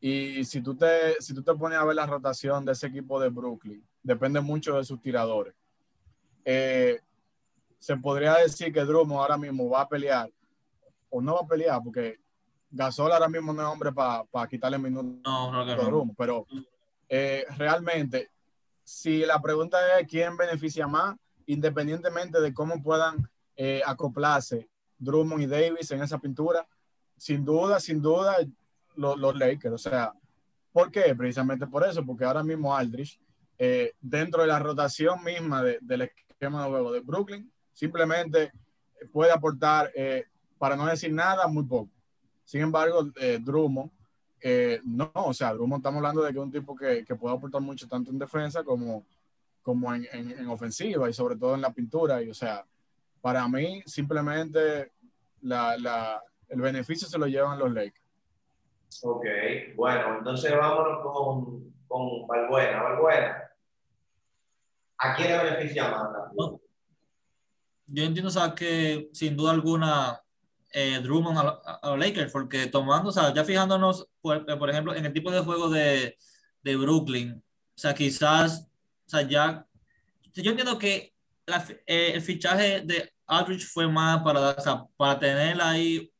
Y 0.00 0.44
si 0.44 0.60
tú 0.60 0.76
te, 0.76 1.20
si 1.20 1.34
tú 1.34 1.42
te 1.42 1.54
pones 1.54 1.78
a 1.78 1.84
ver 1.84 1.96
la 1.96 2.06
rotación 2.06 2.64
de 2.64 2.72
ese 2.72 2.86
equipo 2.86 3.20
de 3.20 3.28
Brooklyn, 3.28 3.84
depende 4.02 4.40
mucho 4.40 4.76
de 4.76 4.84
sus 4.84 5.00
tiradores. 5.00 5.54
Eh, 6.44 7.00
se 7.78 7.96
podría 7.96 8.34
decir 8.34 8.72
que 8.72 8.84
Drummond 8.84 9.20
ahora 9.20 9.36
mismo 9.36 9.68
va 9.68 9.82
a 9.82 9.88
pelear, 9.88 10.30
o 11.10 11.20
no 11.20 11.34
va 11.34 11.40
a 11.40 11.46
pelear, 11.46 11.80
porque 11.82 12.20
Gasol 12.70 13.12
ahora 13.12 13.28
mismo 13.28 13.52
no 13.52 13.62
es 13.62 13.68
hombre 13.68 13.92
para 13.92 14.24
pa 14.24 14.48
quitarle 14.48 14.78
minutos 14.78 15.20
no, 15.24 15.52
no, 15.52 15.60
a 15.60 15.74
Drummond, 15.76 16.14
pero 16.16 16.46
eh, 17.08 17.44
realmente, 17.56 18.30
si 18.84 19.24
la 19.24 19.40
pregunta 19.40 19.78
es 19.98 20.06
quién 20.06 20.36
beneficia 20.36 20.86
más, 20.86 21.16
independientemente 21.46 22.40
de 22.40 22.52
cómo 22.52 22.82
puedan 22.82 23.28
eh, 23.56 23.82
acoplarse 23.86 24.68
Drummond 24.98 25.42
y 25.42 25.46
Davis 25.46 25.90
en 25.90 26.02
esa 26.02 26.18
pintura, 26.18 26.66
sin 27.16 27.44
duda, 27.44 27.80
sin 27.80 28.00
duda, 28.00 28.36
los, 28.96 29.18
los 29.18 29.36
Lakers. 29.36 29.74
O 29.74 29.78
sea, 29.78 30.12
¿por 30.72 30.90
qué? 30.90 31.14
Precisamente 31.14 31.66
por 31.66 31.86
eso, 31.86 32.04
porque 32.04 32.24
ahora 32.24 32.42
mismo 32.42 32.76
Aldrich, 32.76 33.18
eh, 33.58 33.92
dentro 34.00 34.42
de 34.42 34.48
la 34.48 34.58
rotación 34.58 35.22
misma 35.24 35.62
de, 35.62 35.78
del 35.80 36.02
esquema 36.02 36.64
de 36.64 36.70
juego 36.70 36.92
de 36.92 37.00
Brooklyn, 37.00 37.50
simplemente 37.72 38.52
puede 39.12 39.32
aportar, 39.32 39.90
eh, 39.94 40.24
para 40.58 40.76
no 40.76 40.86
decir 40.86 41.12
nada, 41.12 41.46
muy 41.46 41.64
poco. 41.64 41.90
Sin 42.44 42.62
embargo, 42.62 43.10
eh, 43.20 43.38
Drummond, 43.42 43.90
eh, 44.40 44.80
no, 44.84 45.10
o 45.14 45.34
sea, 45.34 45.52
Drummond 45.52 45.80
estamos 45.80 45.98
hablando 45.98 46.22
de 46.22 46.32
que 46.32 46.38
es 46.38 46.44
un 46.44 46.52
tipo 46.52 46.76
que, 46.76 47.04
que 47.04 47.16
puede 47.16 47.34
aportar 47.34 47.60
mucho 47.60 47.88
tanto 47.88 48.10
en 48.10 48.18
defensa 48.18 48.62
como, 48.62 49.04
como 49.62 49.92
en, 49.94 50.06
en, 50.12 50.30
en, 50.30 50.48
ofensiva 50.48 51.10
y 51.10 51.12
sobre 51.12 51.36
todo 51.36 51.54
en 51.54 51.62
la 51.62 51.72
pintura. 51.72 52.22
Y 52.22 52.30
o 52.30 52.34
sea, 52.34 52.64
para 53.20 53.48
mí 53.48 53.82
simplemente 53.86 54.92
la, 55.42 55.76
la, 55.76 56.22
el 56.48 56.60
beneficio 56.60 57.08
se 57.08 57.18
lo 57.18 57.26
llevan 57.26 57.58
los 57.58 57.72
Lakers. 57.72 58.04
Ok, 59.02 59.26
bueno, 59.74 60.18
entonces 60.18 60.56
vámonos 60.56 61.02
con, 61.02 61.74
con 61.86 62.26
Valbuena. 62.26 62.82
Valbuena, 62.82 63.50
¿a 64.98 65.14
quién 65.14 65.28
le 65.28 65.44
beneficia 65.44 65.88
más? 65.90 66.08
No 66.34 66.60
yo 67.86 68.04
entiendo, 68.04 68.28
o 68.28 68.32
sea, 68.32 68.54
que 68.54 69.08
sin 69.12 69.36
duda 69.36 69.52
alguna 69.52 70.20
eh, 70.72 71.00
Drummond 71.02 71.38
a, 71.38 71.78
a, 71.82 71.90
los 71.90 71.98
Lakers, 71.98 72.32
porque 72.32 72.66
tomando, 72.66 73.10
o 73.10 73.12
sea, 73.12 73.32
ya 73.32 73.44
fijándonos, 73.44 74.08
por, 74.20 74.44
por 74.58 74.70
ejemplo, 74.70 74.94
en 74.94 75.06
el 75.06 75.12
tipo 75.12 75.30
de 75.30 75.40
juego 75.40 75.70
de, 75.70 76.16
de, 76.62 76.76
Brooklyn, 76.76 77.32
o 77.34 77.78
sea, 77.78 77.94
quizás, 77.94 78.68
o 79.06 79.08
sea, 79.08 79.22
ya, 79.22 79.66
yo 80.34 80.50
entiendo 80.50 80.78
que 80.78 81.14
la, 81.46 81.64
eh, 81.86 82.12
el 82.14 82.22
fichaje 82.22 82.80
de 82.82 83.12
Aldridge 83.26 83.66
fue 83.66 83.88
más 83.88 84.22
para, 84.22 84.40
o 84.50 84.60
sea, 84.60 84.84
para 84.96 85.18
tener 85.18 85.60
ahí 85.60 86.12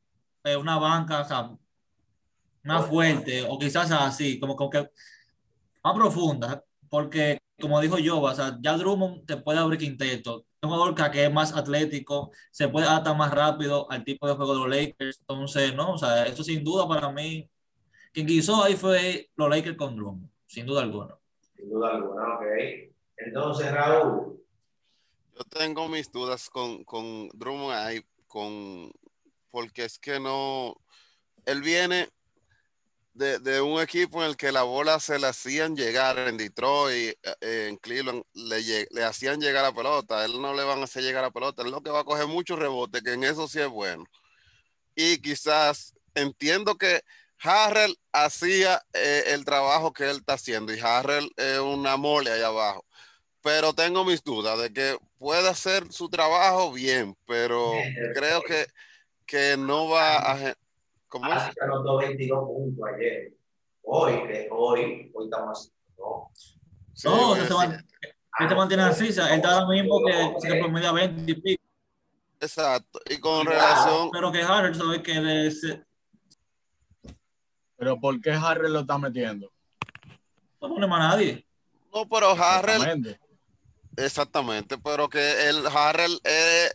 eh, 0.47 0.57
una 0.57 0.79
banca, 0.79 1.21
o 1.21 1.25
sea, 1.25 1.51
más 2.63 2.87
fuerte, 2.87 3.45
o 3.49 3.59
quizás 3.59 3.91
así, 3.93 4.41
como, 4.41 4.57
como 4.57 4.71
que 4.71 4.91
más 5.85 5.95
profunda, 5.95 6.65
porque 6.89 7.39
como 7.61 7.81
dijo 7.81 7.99
yo, 7.99 8.21
o 8.21 8.35
sea, 8.35 8.59
ya 8.61 8.77
Drummond 8.77 9.27
te 9.27 9.37
puede 9.37 9.59
abrir 9.59 9.79
quinteto, 9.79 10.45
un 10.63 10.71
jugador 10.71 11.13
que 11.13 11.25
es 11.25 11.33
más 11.33 11.55
atlético, 11.55 12.31
se 12.51 12.69
puede 12.69 12.87
adaptar 12.87 13.17
más 13.17 13.33
rápido 13.33 13.91
al 13.91 14.05
tipo 14.05 14.27
de 14.27 14.35
juego 14.35 14.53
de 14.55 14.61
los 14.61 14.69
Lakers. 14.69 15.21
Entonces, 15.21 15.75
no, 15.75 15.93
o 15.93 15.99
sea, 15.99 16.27
eso 16.27 16.43
sin 16.43 16.65
duda 16.65 16.87
para 16.89 17.11
mí, 17.11 17.49
quien 18.13 18.27
quiso 18.27 18.63
ahí 18.63 18.75
fue 18.75 19.31
los 19.37 19.49
Lakers 19.49 19.77
con 19.77 19.97
Drummond, 19.97 20.29
sin 20.47 20.67
duda 20.67 20.83
alguna. 20.83 21.17
Sin 21.55 21.71
duda 21.71 21.91
alguna, 21.91 22.35
ok. 22.35 22.43
Entonces, 23.19 23.73
Raúl. 23.73 24.43
Yo 25.37 25.45
tengo 25.45 25.89
mis 25.89 26.11
dudas 26.11 26.49
con, 26.51 26.85
con 26.85 27.29
Drummond 27.35 27.73
ahí, 27.73 28.01
con, 28.27 28.91
porque 29.57 29.87
es 29.87 29.99
que 29.99 30.21
no, 30.21 30.77
él 31.47 31.63
viene 31.63 32.11
de, 33.15 33.63
un 33.63 33.81
equipo 33.81 34.23
en 34.23 34.29
el 34.29 34.37
que 34.37 34.53
la 34.53 34.65
bola 34.65 35.01
se 35.01 35.19
le 35.19 35.29
hacían 35.29 35.75
llegar 35.75 36.19
en 36.19 36.37
Detroit, 36.37 37.17
eh, 37.41 37.69
en 37.71 37.79
Cleveland, 37.79 38.23
le, 38.35 38.87
le, 38.91 39.03
hacían 39.03 39.41
llegar 39.41 39.65
a 39.65 39.69
la 39.69 39.75
pelota. 39.75 40.27
Él 40.27 40.43
no 40.43 40.53
le 40.53 40.63
van 40.63 40.81
a 40.81 40.85
hacer 40.85 41.03
llegar 41.03 41.25
a 41.25 41.29
la 41.29 41.33
pelota. 41.33 41.63
Él 41.63 41.71
lo 41.71 41.83
que 41.83 41.89
va 41.89 42.01
a 42.01 42.05
coger 42.05 42.27
mucho 42.27 42.55
rebote, 42.55 43.01
que 43.01 43.15
en 43.15 43.25
eso 43.25 43.49
sí 43.49 43.59
es 43.59 43.69
bueno. 43.69 44.05
Y 44.95 45.23
quizás 45.23 45.95
entiendo 46.15 46.77
que 46.77 47.01
Harrell 47.39 47.97
hacía 48.13 48.83
eh, 48.93 49.25
el 49.29 49.47
trabajo 49.47 49.95
que 49.95 50.05
él 50.11 50.19
está 50.19 50.35
haciendo 50.35 50.75
y 50.75 50.81
Harrell 50.81 51.31
es 51.39 51.61
una 51.61 51.97
mole 51.97 52.31
ahí 52.31 52.43
abajo. 52.43 52.85
Pero 53.41 53.73
tengo 53.73 54.05
mis 54.05 54.23
dudas 54.23 54.59
de 54.59 54.71
que 54.71 54.99
puede 55.17 55.49
hacer 55.49 55.91
su 55.91 56.11
trabajo 56.11 56.73
bien, 56.73 57.17
pero 57.27 57.73
creo 58.15 58.43
que, 58.43 58.67
que 59.27 59.57
no 59.57 59.89
va 59.89 60.33
a 60.33 60.55
¿Cómo 61.09 61.33
es? 61.33 61.43
anotó 61.61 61.99
22 61.99 62.47
puntos 62.47 62.85
ayer. 62.95 63.33
Hoy, 63.83 64.15
hoy, 64.51 65.13
hoy 65.15 65.25
estamos 65.25 65.73
no. 65.99 66.31
no, 67.05 67.37
se, 67.37 68.49
se 68.49 68.55
mantiene 68.55 68.83
así, 68.83 69.07
él 69.07 69.29
está 69.31 69.61
lo 69.61 69.69
mismo 69.69 70.01
que 70.05 70.35
se 70.41 70.57
promedia 70.57 70.93
20 70.93 71.31
y 71.31 71.35
pico. 71.35 71.63
Exacto, 72.41 73.01
y 73.09 73.19
con 73.19 73.47
relación. 73.47 74.11
Pero 74.11 74.31
que 74.31 74.43
Harrell 74.43 74.75
sabe 74.75 75.03
que 75.03 75.21
de 75.21 75.47
ese... 75.47 75.85
Pero 77.77 77.99
¿por 77.99 78.21
qué 78.21 78.33
Harrell 78.33 78.73
lo 78.73 78.81
está 78.81 78.99
metiendo? 78.99 79.51
No 80.61 80.69
pone 80.69 80.87
más 80.87 80.99
nadie. 80.99 81.47
No, 81.95 82.07
pero 82.09 82.33
Harrell. 82.33 82.83
Exactamente, 82.83 83.21
exactamente 83.97 84.79
pero 84.79 85.09
que 85.09 85.49
el 85.49 85.67
Harrell 85.67 86.21
es 86.25 86.73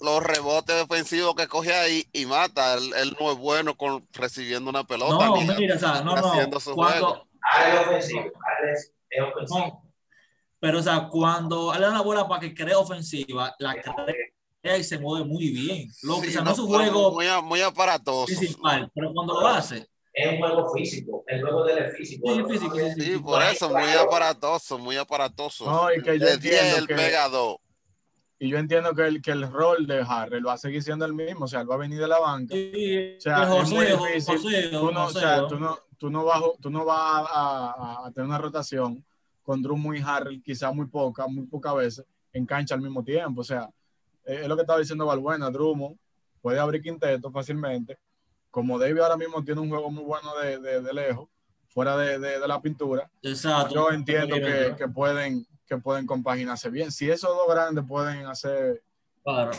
los 0.00 0.22
rebotes 0.22 0.76
defensivos 0.76 1.34
que 1.34 1.48
coge 1.48 1.72
ahí 1.72 2.06
y 2.12 2.26
mata. 2.26 2.74
Él, 2.74 3.16
no 3.18 3.32
es 3.32 3.38
bueno 3.38 3.76
con 3.76 4.06
recibiendo 4.12 4.70
una 4.70 4.84
pelota. 4.84 5.26
No, 5.26 5.36
mira, 5.36 5.76
o 5.76 5.78
sea, 5.78 6.02
no, 6.02 6.16
no. 6.16 6.32
Cuando... 6.74 7.26
Es 7.58 7.80
ofensivo, 7.80 8.24
es, 8.72 9.22
ofensivo. 9.22 9.82
pero, 10.58 10.80
o 10.80 10.82
sea, 10.82 11.08
cuando 11.08 11.72
le 11.72 11.80
dan 11.80 11.94
la 11.94 12.00
bola 12.00 12.26
para 12.26 12.40
que 12.40 12.54
cree 12.54 12.74
ofensiva, 12.74 13.54
la 13.60 13.76
crea 13.80 14.76
y 14.76 14.82
se 14.84 14.98
mueve 14.98 15.24
muy 15.24 15.50
bien. 15.50 15.88
Lo 16.02 16.20
que, 16.20 16.32
no, 16.32 16.50
es 16.50 16.58
un 16.58 16.66
juego 16.66 17.12
muy, 17.12 17.26
muy 17.44 17.60
aparatoso. 17.62 18.26
Principal, 18.26 18.90
pero 18.92 19.12
cuando 19.14 19.40
lo 19.40 19.46
hace. 19.46 19.86
Es 20.12 20.32
un 20.32 20.38
juego 20.38 20.72
físico, 20.72 21.24
el 21.26 21.42
juego 21.42 21.64
del 21.64 21.90
físico. 21.90 22.34
Sí, 22.34 22.42
físico, 22.48 22.74
sí, 22.74 23.00
sí, 23.02 23.18
por 23.18 23.42
eso, 23.42 23.68
muy 23.68 23.92
aparatoso, 23.92 24.78
muy 24.78 24.96
aparatoso. 24.96 25.70
No, 25.70 25.92
y 25.92 26.02
que 26.02 26.18
yo 26.18 26.26
el 26.26 26.40
10, 26.40 26.78
el 26.78 26.86
pegador. 26.86 27.58
Y 28.38 28.50
yo 28.50 28.58
entiendo 28.58 28.94
que 28.94 29.06
el, 29.06 29.22
que 29.22 29.30
el 29.30 29.50
rol 29.50 29.86
de 29.86 30.04
Harrell 30.06 30.46
va 30.46 30.54
a 30.54 30.58
seguir 30.58 30.82
siendo 30.82 31.06
el 31.06 31.14
mismo, 31.14 31.46
o 31.46 31.48
sea, 31.48 31.62
él 31.62 31.70
va 31.70 31.76
a 31.76 31.78
venir 31.78 31.98
de 31.98 32.08
la 32.08 32.18
banca. 32.18 32.54
o 32.54 33.20
sea, 33.20 33.60
es 33.62 33.70
muy 33.70 33.86
difícil. 33.86 34.70
tú, 34.70 34.90
no, 34.92 35.06
o 35.06 35.10
sea, 35.10 35.46
tú, 35.46 35.58
no, 35.58 35.78
tú, 35.96 36.10
no 36.10 36.24
vas, 36.24 36.42
tú 36.60 36.68
no 36.68 36.84
vas 36.84 37.26
a, 37.32 38.06
a, 38.06 38.12
tener 38.12 38.28
una 38.28 38.38
rotación 38.38 39.02
con 39.42 39.62
Drummond 39.62 39.98
y 39.98 40.02
Harrell, 40.02 40.42
quizá 40.42 40.70
muy 40.70 40.86
poca, 40.86 41.26
muy 41.28 41.46
pocas 41.46 41.74
veces, 41.76 42.04
en 42.32 42.44
cancha 42.44 42.74
al 42.74 42.82
mismo 42.82 43.02
tiempo. 43.02 43.40
O 43.40 43.44
sea, 43.44 43.70
es 44.24 44.46
lo 44.46 44.54
que 44.54 44.62
estaba 44.62 44.80
diciendo 44.80 45.06
Valbuena, 45.06 45.50
Drummond 45.50 45.96
puede 46.42 46.58
abrir 46.58 46.82
quinteto 46.82 47.30
fácilmente. 47.30 47.98
Como 48.50 48.78
David 48.78 49.00
ahora 49.00 49.16
mismo 49.16 49.42
tiene 49.42 49.62
un 49.62 49.70
juego 49.70 49.90
muy 49.90 50.04
bueno 50.04 50.36
de, 50.42 50.58
de, 50.58 50.82
de 50.82 50.92
lejos, 50.92 51.28
fuera 51.68 51.96
de, 51.96 52.18
de, 52.18 52.48
la 52.48 52.60
pintura, 52.60 53.10
Exacto. 53.22 53.74
yo 53.74 53.90
entiendo 53.90 54.36
que, 54.36 54.74
que 54.78 54.88
pueden 54.88 55.46
que 55.66 55.76
pueden 55.78 56.06
compaginarse 56.06 56.70
bien. 56.70 56.90
Si 56.92 57.10
esos 57.10 57.30
dos 57.30 57.48
grandes 57.48 57.84
pueden 57.86 58.26
hacer 58.26 58.82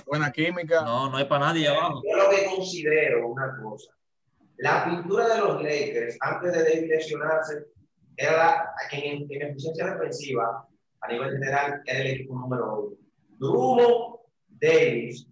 buena 0.05 0.31
química. 0.31 0.81
No, 0.81 1.09
no 1.09 1.17
hay 1.17 1.25
para 1.25 1.47
nadie 1.47 1.67
abajo. 1.67 2.01
Yo 2.09 2.15
lo 2.15 2.29
que 2.29 2.45
considero 2.45 3.27
una 3.27 3.57
cosa. 3.61 3.91
La 4.57 4.85
pintura 4.85 5.27
de 5.27 5.39
los 5.39 5.61
Lakers 5.61 6.17
antes 6.21 6.53
de 6.53 6.63
David 6.63 6.89
lesionarse 6.89 7.65
era 8.15 8.37
la, 8.37 8.73
en, 8.91 9.27
en 9.29 9.41
eficiencia 9.41 9.85
defensiva 9.85 10.67
a 11.01 11.07
nivel 11.11 11.31
general 11.33 11.81
era 11.85 11.99
el 11.99 12.07
equipo 12.07 12.35
número 12.35 12.79
uno. 12.79 12.97
Drummond, 13.39 14.19
Davis, 14.47 15.27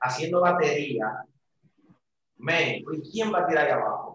haciendo 0.00 0.40
batería. 0.40 1.24
Men, 2.38 2.82
¿quién 3.12 3.32
va 3.32 3.40
a 3.40 3.46
tirar 3.46 3.66
ahí 3.66 3.72
abajo? 3.72 4.05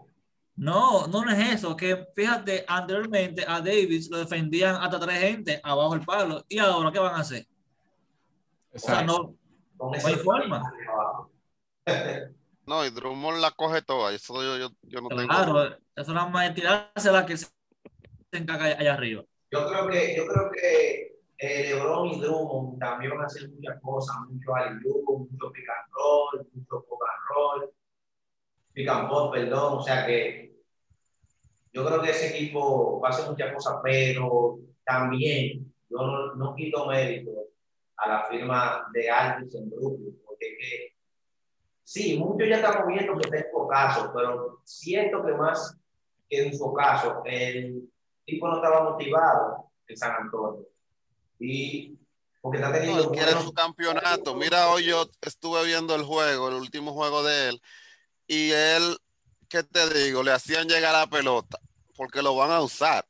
No, 0.55 1.07
no 1.07 1.29
es 1.29 1.55
eso, 1.55 1.75
que 1.75 2.07
fíjate, 2.15 2.65
anteriormente 2.67 3.43
a 3.47 3.59
Davis 3.59 4.09
lo 4.09 4.17
defendían 4.17 4.75
hasta 4.75 4.99
tres 4.99 5.19
gente 5.19 5.59
abajo 5.63 5.95
el 5.95 6.01
palo, 6.01 6.43
y 6.47 6.59
ahora 6.59 6.91
¿qué 6.91 6.99
van 6.99 7.15
a 7.15 7.19
hacer? 7.21 7.47
O 8.73 8.79
sea, 8.79 9.03
no, 9.03 9.35
no 9.79 9.91
hay 9.93 10.15
forma. 10.15 10.61
No, 12.63 12.85
y 12.85 12.89
Drummond 12.91 13.39
la 13.39 13.51
coge 13.51 13.81
toda, 13.81 14.13
eso 14.13 14.41
yo, 14.41 14.57
yo, 14.57 14.69
yo 14.83 15.01
no 15.01 15.09
tengo. 15.09 15.27
Claro, 15.27 15.77
eso 15.95 16.13
nada 16.13 16.29
más 16.29 16.47
es 16.47 16.55
tirarse 16.55 17.11
la 17.11 17.25
que 17.25 17.35
se 17.35 17.47
encaga 18.31 18.65
allá 18.65 18.93
arriba. 18.93 19.23
Yo 19.51 19.67
creo 19.67 19.87
que, 19.89 20.15
yo 20.15 20.27
creo 20.27 20.51
que 20.51 21.11
eh, 21.39 21.73
LeBron 21.73 22.07
y 22.09 22.21
Drummond 22.21 22.79
también 22.79 23.11
van 23.11 23.21
a 23.21 23.25
hacer 23.25 23.49
muchas 23.49 23.81
cosas, 23.81 24.15
mucho 24.29 24.55
aliluco, 24.55 25.17
mucho 25.19 25.51
pick 25.51 25.65
and 25.67 25.91
roll, 25.91 26.47
mucho 26.53 26.85
poker 26.87 27.07
roll, 27.35 27.71
pick 28.73 28.87
and 28.87 29.09
pop, 29.09 29.33
perdón, 29.33 29.79
o 29.79 29.83
sea 29.83 30.05
que 30.05 30.53
yo 31.73 31.85
creo 31.85 32.01
que 32.01 32.11
ese 32.11 32.29
equipo 32.35 32.99
va 32.99 33.09
a 33.09 33.11
hacer 33.11 33.29
muchas 33.29 33.53
cosas, 33.53 33.75
pero 33.83 34.59
también 34.85 35.73
yo 35.89 35.97
no, 35.97 36.35
no 36.35 36.55
quito 36.55 36.85
mérito 36.87 37.31
a 37.97 38.09
la 38.09 38.25
firma 38.25 38.87
de 38.93 39.09
Aldis 39.09 39.55
en 39.55 39.69
Brooklyn, 39.69 40.19
porque 40.25 40.57
que, 40.57 40.95
sí, 41.83 42.17
muchos 42.17 42.47
ya 42.47 42.55
estamos 42.55 42.87
viendo 42.87 43.15
que 43.17 43.27
está 43.27 43.37
en 43.37 43.45
caso, 43.71 44.11
pero 44.13 44.61
siento 44.65 45.23
que 45.25 45.33
más 45.33 45.77
que 46.29 46.47
en 46.47 46.57
su 46.57 46.73
caso, 46.73 47.21
el 47.25 47.89
tipo 48.25 48.47
no 48.47 48.55
estaba 48.55 48.91
motivado 48.91 49.71
en 49.87 49.97
San 49.97 50.11
Antonio. 50.23 50.65
Y 51.39 51.97
porque 52.41 52.57
está 52.57 52.71
teniendo. 52.71 53.03
No, 53.03 53.11
quiere 53.11 53.31
su 53.33 53.53
campeonato. 53.53 54.35
Mira, 54.35 54.69
hoy 54.69 54.85
yo 54.85 55.09
estuve 55.21 55.65
viendo 55.65 55.95
el 55.95 56.03
juego, 56.03 56.49
el 56.49 56.55
último 56.55 56.93
juego 56.93 57.23
de 57.23 57.49
él, 57.49 57.61
y 58.31 58.51
él 58.53 58.97
¿qué 59.49 59.61
te 59.61 59.93
digo? 59.93 60.23
Le 60.23 60.31
hacían 60.31 60.69
llegar 60.69 60.93
la 60.93 61.07
pelota, 61.07 61.59
porque 61.97 62.21
lo 62.21 62.33
van 62.33 62.51
a 62.51 62.61
usar. 62.61 63.05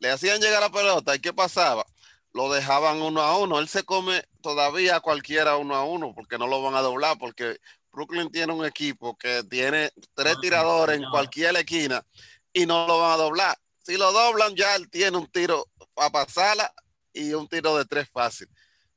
Le 0.00 0.10
hacían 0.10 0.38
llegar 0.38 0.60
la 0.60 0.68
pelota, 0.68 1.16
¿y 1.16 1.18
qué 1.18 1.32
pasaba? 1.32 1.86
Lo 2.34 2.52
dejaban 2.52 3.00
uno 3.00 3.22
a 3.22 3.38
uno. 3.38 3.58
Él 3.58 3.68
se 3.68 3.84
come 3.84 4.22
todavía 4.42 5.00
cualquiera 5.00 5.56
uno 5.56 5.74
a 5.74 5.84
uno, 5.84 6.12
porque 6.14 6.36
no 6.36 6.46
lo 6.46 6.60
van 6.60 6.74
a 6.74 6.82
doblar, 6.82 7.16
porque 7.16 7.58
Brooklyn 7.90 8.30
tiene 8.30 8.52
un 8.52 8.66
equipo 8.66 9.16
que 9.16 9.42
tiene 9.44 9.90
tres 10.12 10.34
ah, 10.36 10.40
tiradores 10.42 10.98
en 10.98 11.08
cualquier 11.08 11.56
esquina 11.56 12.04
y 12.52 12.66
no 12.66 12.86
lo 12.86 13.00
van 13.00 13.12
a 13.12 13.16
doblar. 13.16 13.56
Si 13.82 13.96
lo 13.96 14.12
doblan, 14.12 14.54
ya 14.54 14.76
él 14.76 14.90
tiene 14.90 15.16
un 15.16 15.26
tiro 15.28 15.66
a 15.96 16.10
pasarla 16.10 16.70
y 17.14 17.32
un 17.32 17.48
tiro 17.48 17.78
de 17.78 17.86
tres 17.86 18.10
fácil. 18.12 18.48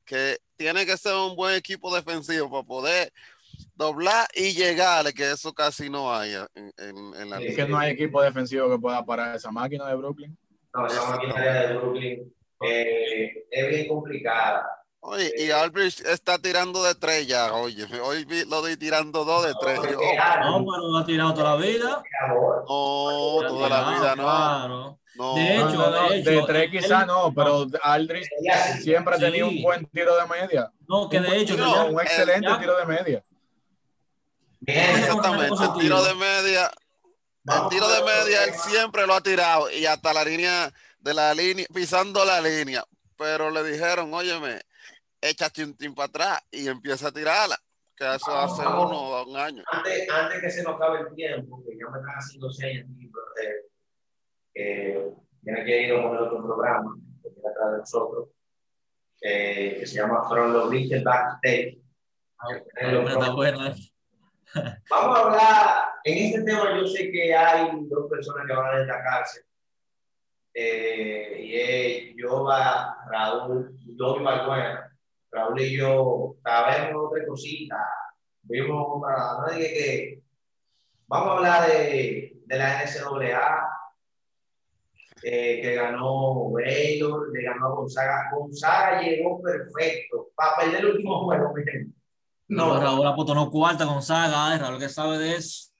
Que 0.04 0.36
tiene 0.56 0.84
que 0.84 0.98
ser 0.98 1.14
un 1.14 1.34
buen 1.36 1.54
equipo 1.54 1.94
defensivo 1.94 2.50
para 2.50 2.64
poder 2.64 3.12
doblar 3.80 4.28
y 4.34 4.52
llegarle, 4.52 5.14
que 5.14 5.30
eso 5.30 5.54
casi 5.54 5.88
no 5.88 6.14
hay 6.14 6.34
en, 6.34 6.72
en, 6.76 7.30
la 7.30 7.40
Es 7.40 7.56
que 7.56 7.66
no 7.66 7.78
hay 7.78 7.92
equipo 7.92 8.20
defensivo 8.20 8.68
que 8.68 8.78
pueda 8.78 9.02
parar 9.04 9.34
esa 9.34 9.50
máquina 9.50 9.88
de 9.88 9.94
Brooklyn. 9.96 10.36
No, 10.74 10.86
esa 10.86 11.08
máquina 11.08 11.40
de 11.40 11.76
Brooklyn 11.78 12.34
eh, 12.62 13.46
es 13.50 13.68
bien 13.68 13.88
complicada. 13.88 14.66
Oye, 15.02 15.32
y 15.38 15.44
eh, 15.44 15.52
Albridge 15.54 16.02
está 16.02 16.38
tirando 16.38 16.84
de 16.84 16.94
tres 16.94 17.26
ya, 17.26 17.54
oye, 17.54 17.86
hoy 18.02 18.26
lo 18.46 18.62
vi 18.62 18.76
tirando 18.76 19.24
dos 19.24 19.46
de 19.46 19.54
tres. 19.58 19.78
No, 19.78 19.86
pero 19.88 20.88
lo 20.88 20.98
ha 20.98 21.06
tirado 21.06 21.32
toda 21.32 21.56
la 21.56 21.62
vida. 21.64 22.02
No, 22.28 22.64
toda 23.48 23.68
la 23.70 23.90
vida 23.90 24.16
no. 24.16 25.00
No, 25.16 25.34
de 25.34 25.56
hecho, 25.56 25.90
de, 25.90 26.18
hecho, 26.18 26.30
de 26.30 26.42
tres 26.46 26.70
quizás 26.70 27.06
no, 27.06 27.32
pero 27.34 27.66
Aldrich 27.82 28.28
siempre 28.82 29.14
ha 29.14 29.18
tenido 29.18 29.48
un 29.48 29.62
buen 29.62 29.86
tiro 29.86 30.14
de 30.16 30.26
media. 30.26 30.70
No, 30.86 31.08
que 31.08 31.18
de 31.18 31.38
hecho, 31.38 31.54
un 31.88 32.00
excelente 32.00 32.48
tiro 32.60 32.76
de 32.76 32.84
media. 32.84 33.24
Exactamente, 34.66 35.64
el 35.64 35.72
tiro 35.80 36.02
de 36.02 36.14
media, 36.14 36.70
el 37.44 37.68
tiro 37.70 37.88
de 37.88 38.02
media 38.02 38.44
él 38.44 38.54
siempre 38.54 39.06
lo 39.06 39.14
ha 39.14 39.20
tirado 39.20 39.70
y 39.70 39.86
hasta 39.86 40.12
la 40.12 40.24
línea 40.24 40.70
de 40.98 41.14
la 41.14 41.34
línea, 41.34 41.66
pisando 41.72 42.24
la 42.24 42.40
línea, 42.40 42.84
pero 43.16 43.50
le 43.50 43.64
dijeron, 43.64 44.12
óyeme, 44.12 44.60
échate 45.20 45.64
un 45.64 45.74
team 45.76 45.94
para 45.94 46.06
atrás 46.06 46.40
y 46.50 46.68
empieza 46.68 47.08
a 47.08 47.12
tirarla, 47.12 47.58
que 47.96 48.14
eso 48.14 48.36
hace 48.36 48.62
uno 48.62 48.98
o 48.98 49.30
un 49.30 49.36
año. 49.36 49.62
Antes, 49.70 50.10
antes 50.10 50.40
que 50.40 50.50
se 50.50 50.62
nos 50.62 50.74
acabe 50.76 51.00
el 51.00 51.14
tiempo, 51.14 51.62
que 51.64 51.76
ya 51.78 51.90
me 51.90 51.98
están 51.98 52.14
haciendo 52.16 52.50
señas, 52.50 52.86
que 54.52 55.12
tiene 55.42 55.64
que 55.64 55.82
ir 55.82 55.94
a 55.94 56.02
poner 56.02 56.20
otro 56.20 56.42
programa, 56.44 56.94
que 57.22 57.30
tiene 57.30 57.48
atrás 57.48 57.72
de 57.72 57.78
nosotros. 57.78 58.28
eh, 59.22 59.76
que 59.78 59.86
se 59.86 59.96
llama 59.96 60.26
From 60.28 60.52
the 60.52 60.68
Bridge 60.68 61.02
Backstage. 61.02 61.78
Está 62.74 63.30
bueno. 63.32 63.74
Vamos 64.90 65.18
a 65.18 65.22
hablar, 65.22 65.84
en 66.04 66.18
este 66.26 66.42
tema 66.42 66.76
yo 66.76 66.86
sé 66.86 67.10
que 67.10 67.34
hay 67.34 67.70
dos 67.88 68.10
personas 68.10 68.46
que 68.46 68.52
van 68.52 68.74
a 68.74 68.78
destacarse. 68.78 69.40
Eh, 70.52 71.36
y 71.38 71.54
es 71.54 72.16
Yoba, 72.16 72.96
Raúl, 73.10 73.76
Yobi 73.96 74.24
Balbuena. 74.24 74.98
Raúl 75.30 75.60
y 75.60 75.76
yo 75.78 76.36
sabemos 76.42 77.04
otra 77.06 77.26
cosita. 77.26 77.76
Vimos 78.42 79.00
para 79.00 79.38
nadie 79.46 79.72
que 79.72 80.22
vamos 81.06 81.28
a 81.28 81.36
hablar 81.36 81.68
de, 81.68 82.32
de 82.46 82.56
la 82.56 82.82
NCAA, 82.82 83.68
eh, 85.22 85.60
que 85.62 85.74
ganó 85.74 86.50
Baylor, 86.50 87.30
le 87.32 87.42
ganó 87.42 87.76
Gonzaga. 87.76 88.30
Gonzaga 88.32 89.02
llegó 89.02 89.40
perfecto 89.40 90.30
para 90.34 90.56
perder 90.56 90.80
el 90.80 90.90
último 90.92 91.24
juego, 91.24 91.54
no, 92.50 92.74
no, 92.74 92.80
Raúl 92.80 93.06
apuntó 93.06 93.50
cuarta 93.50 93.84
Gonzaga, 93.84 94.58
Raúl 94.58 94.78
que 94.78 94.88
sabe 94.88 95.18
de 95.18 95.36
eso. 95.36 95.70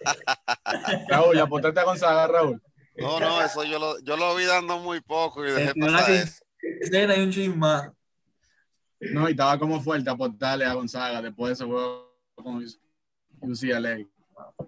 Raúl, 1.08 1.38
apuntaste 1.38 1.80
a 1.80 1.84
Gonzaga, 1.84 2.28
Raúl. 2.28 2.62
No, 2.96 3.18
no, 3.18 3.42
eso 3.42 3.64
yo 3.64 3.78
lo, 3.78 3.98
yo 4.00 4.16
lo 4.16 4.36
vi 4.36 4.44
dando 4.44 4.78
muy 4.78 5.00
poco 5.00 5.44
y 5.44 5.50
dejé 5.50 5.74
pasar 5.74 6.10
eso. 6.10 6.44
Hay 6.92 7.22
un 7.22 7.30
chisma. 7.30 7.92
No, 9.00 9.28
y 9.28 9.32
estaba 9.32 9.58
como 9.58 9.80
fuerte 9.80 10.08
aportarle 10.08 10.64
a 10.64 10.74
Gonzaga 10.74 11.20
después 11.20 11.48
de 11.48 11.52
ese 11.54 11.64
juego 11.64 12.14
con 12.36 12.64
UCLA. 13.40 13.96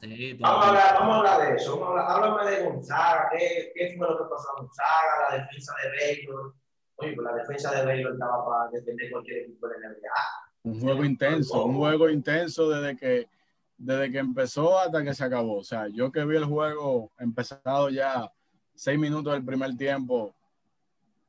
Sí, 0.00 0.34
vamos, 0.40 0.64
a 0.64 0.68
hablar, 0.68 0.94
vamos 0.94 1.14
a 1.14 1.18
hablar 1.18 1.48
de 1.48 1.56
eso. 1.56 1.78
Vamos 1.78 2.00
a 2.00 2.14
háblame 2.14 2.50
de 2.50 2.64
Gonzaga. 2.64 3.28
¿Qué, 3.30 3.72
¿Qué, 3.76 3.94
fue 3.96 4.08
lo 4.08 4.18
que 4.18 4.24
pasó 4.30 4.48
a 4.50 4.60
Gonzaga? 4.60 5.30
La 5.30 5.36
defensa 5.38 5.72
de 5.82 5.88
Baylor. 5.90 6.54
Oye, 6.96 7.12
pues 7.14 7.24
la 7.24 7.34
defensa 7.34 7.74
de 7.74 7.86
Baylor 7.86 8.12
estaba 8.12 8.44
para 8.44 8.70
defender 8.70 9.10
cualquier 9.10 9.38
equipo 9.38 9.68
de 9.68 9.78
NBA. 9.78 10.43
Un 10.64 10.80
juego 10.80 11.04
intenso, 11.04 11.64
un 11.66 11.76
juego 11.76 12.08
intenso 12.08 12.70
desde 12.70 12.96
que, 12.96 13.28
desde 13.76 14.10
que 14.10 14.18
empezó 14.18 14.78
hasta 14.78 15.04
que 15.04 15.14
se 15.14 15.22
acabó. 15.22 15.58
O 15.58 15.64
sea, 15.64 15.88
yo 15.88 16.10
que 16.10 16.24
vi 16.24 16.36
el 16.36 16.46
juego 16.46 17.12
empezado 17.18 17.90
ya 17.90 18.32
seis 18.74 18.98
minutos 18.98 19.34
del 19.34 19.44
primer 19.44 19.76
tiempo, 19.76 20.34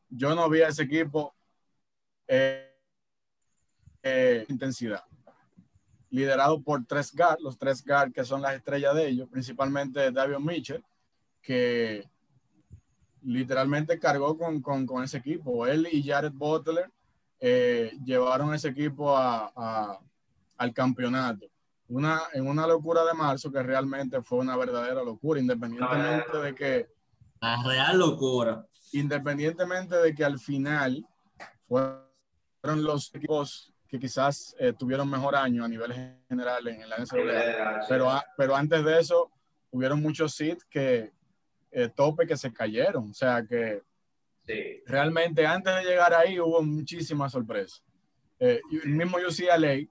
yo 0.10 0.34
no 0.36 0.50
vi 0.50 0.62
a 0.62 0.70
ese 0.70 0.84
equipo 0.84 1.36
eh, 2.28 2.74
eh, 4.02 4.46
intensidad. 4.48 5.04
Liderado 6.10 6.62
por 6.62 6.86
tres 6.86 7.14
guards, 7.14 7.42
los 7.42 7.58
tres 7.58 7.84
guards 7.86 8.14
que 8.14 8.24
son 8.24 8.42
las 8.42 8.56
estrellas 8.56 8.96
de 8.96 9.08
ellos, 9.10 9.28
principalmente 9.30 10.12
David 10.12 10.38
Mitchell, 10.38 10.84
que 11.42 12.08
literalmente 13.22 14.00
cargó 14.00 14.38
con, 14.38 14.62
con, 14.62 14.86
con 14.86 15.04
ese 15.04 15.18
equipo. 15.18 15.68
Él 15.68 15.90
y 15.92 16.02
Jared 16.02 16.32
Butler 16.32 16.90
eh, 17.48 17.92
llevaron 18.04 18.56
ese 18.56 18.70
equipo 18.70 19.16
a, 19.16 20.00
al 20.58 20.74
campeonato. 20.74 21.46
Una, 21.88 22.24
en 22.34 22.48
una 22.48 22.66
locura 22.66 23.06
de 23.06 23.14
marzo 23.14 23.52
que 23.52 23.62
realmente 23.62 24.20
fue 24.24 24.40
una 24.40 24.58
verdadera 24.58 25.04
locura, 25.04 25.40
independientemente 25.40 26.38
de 26.40 26.56
que... 26.56 26.88
La 27.40 27.62
real 27.64 28.00
locura. 28.00 28.66
Independientemente 28.94 29.96
de 29.96 30.16
que 30.16 30.26
al 30.26 30.40
final 30.40 31.06
fueron 31.68 32.84
los 32.84 33.14
equipos 33.14 33.72
que 33.88 34.00
quizás 34.00 34.56
eh, 34.58 34.74
tuvieron 34.74 35.08
mejor 35.08 35.36
año 35.36 35.64
a 35.64 35.68
nivel 35.68 35.94
general 36.28 36.68
en, 36.68 36.90
la 36.90 36.98
NCAA. 36.98 37.86
Pero, 37.88 38.10
pero 38.36 38.56
antes 38.56 38.84
de 38.84 39.00
eso, 39.00 39.30
hubieron 39.70 40.02
muchos 40.02 40.34
seeds 40.34 40.66
que 40.66 41.14
eh, 41.70 41.90
tope 41.96 42.26
que 42.26 42.38
se 42.38 42.52
cayeron. 42.52 43.12
O 43.12 43.14
sea 43.14 43.46
que 43.46 43.84
Realmente 44.86 45.46
antes 45.46 45.76
de 45.76 45.84
llegar 45.84 46.14
ahí 46.14 46.40
hubo 46.40 46.62
muchísimas 46.62 47.32
sorpresas. 47.32 47.84
Eh, 48.40 48.62
el 48.84 48.90
mismo 48.90 49.18
UCLA 49.18 49.88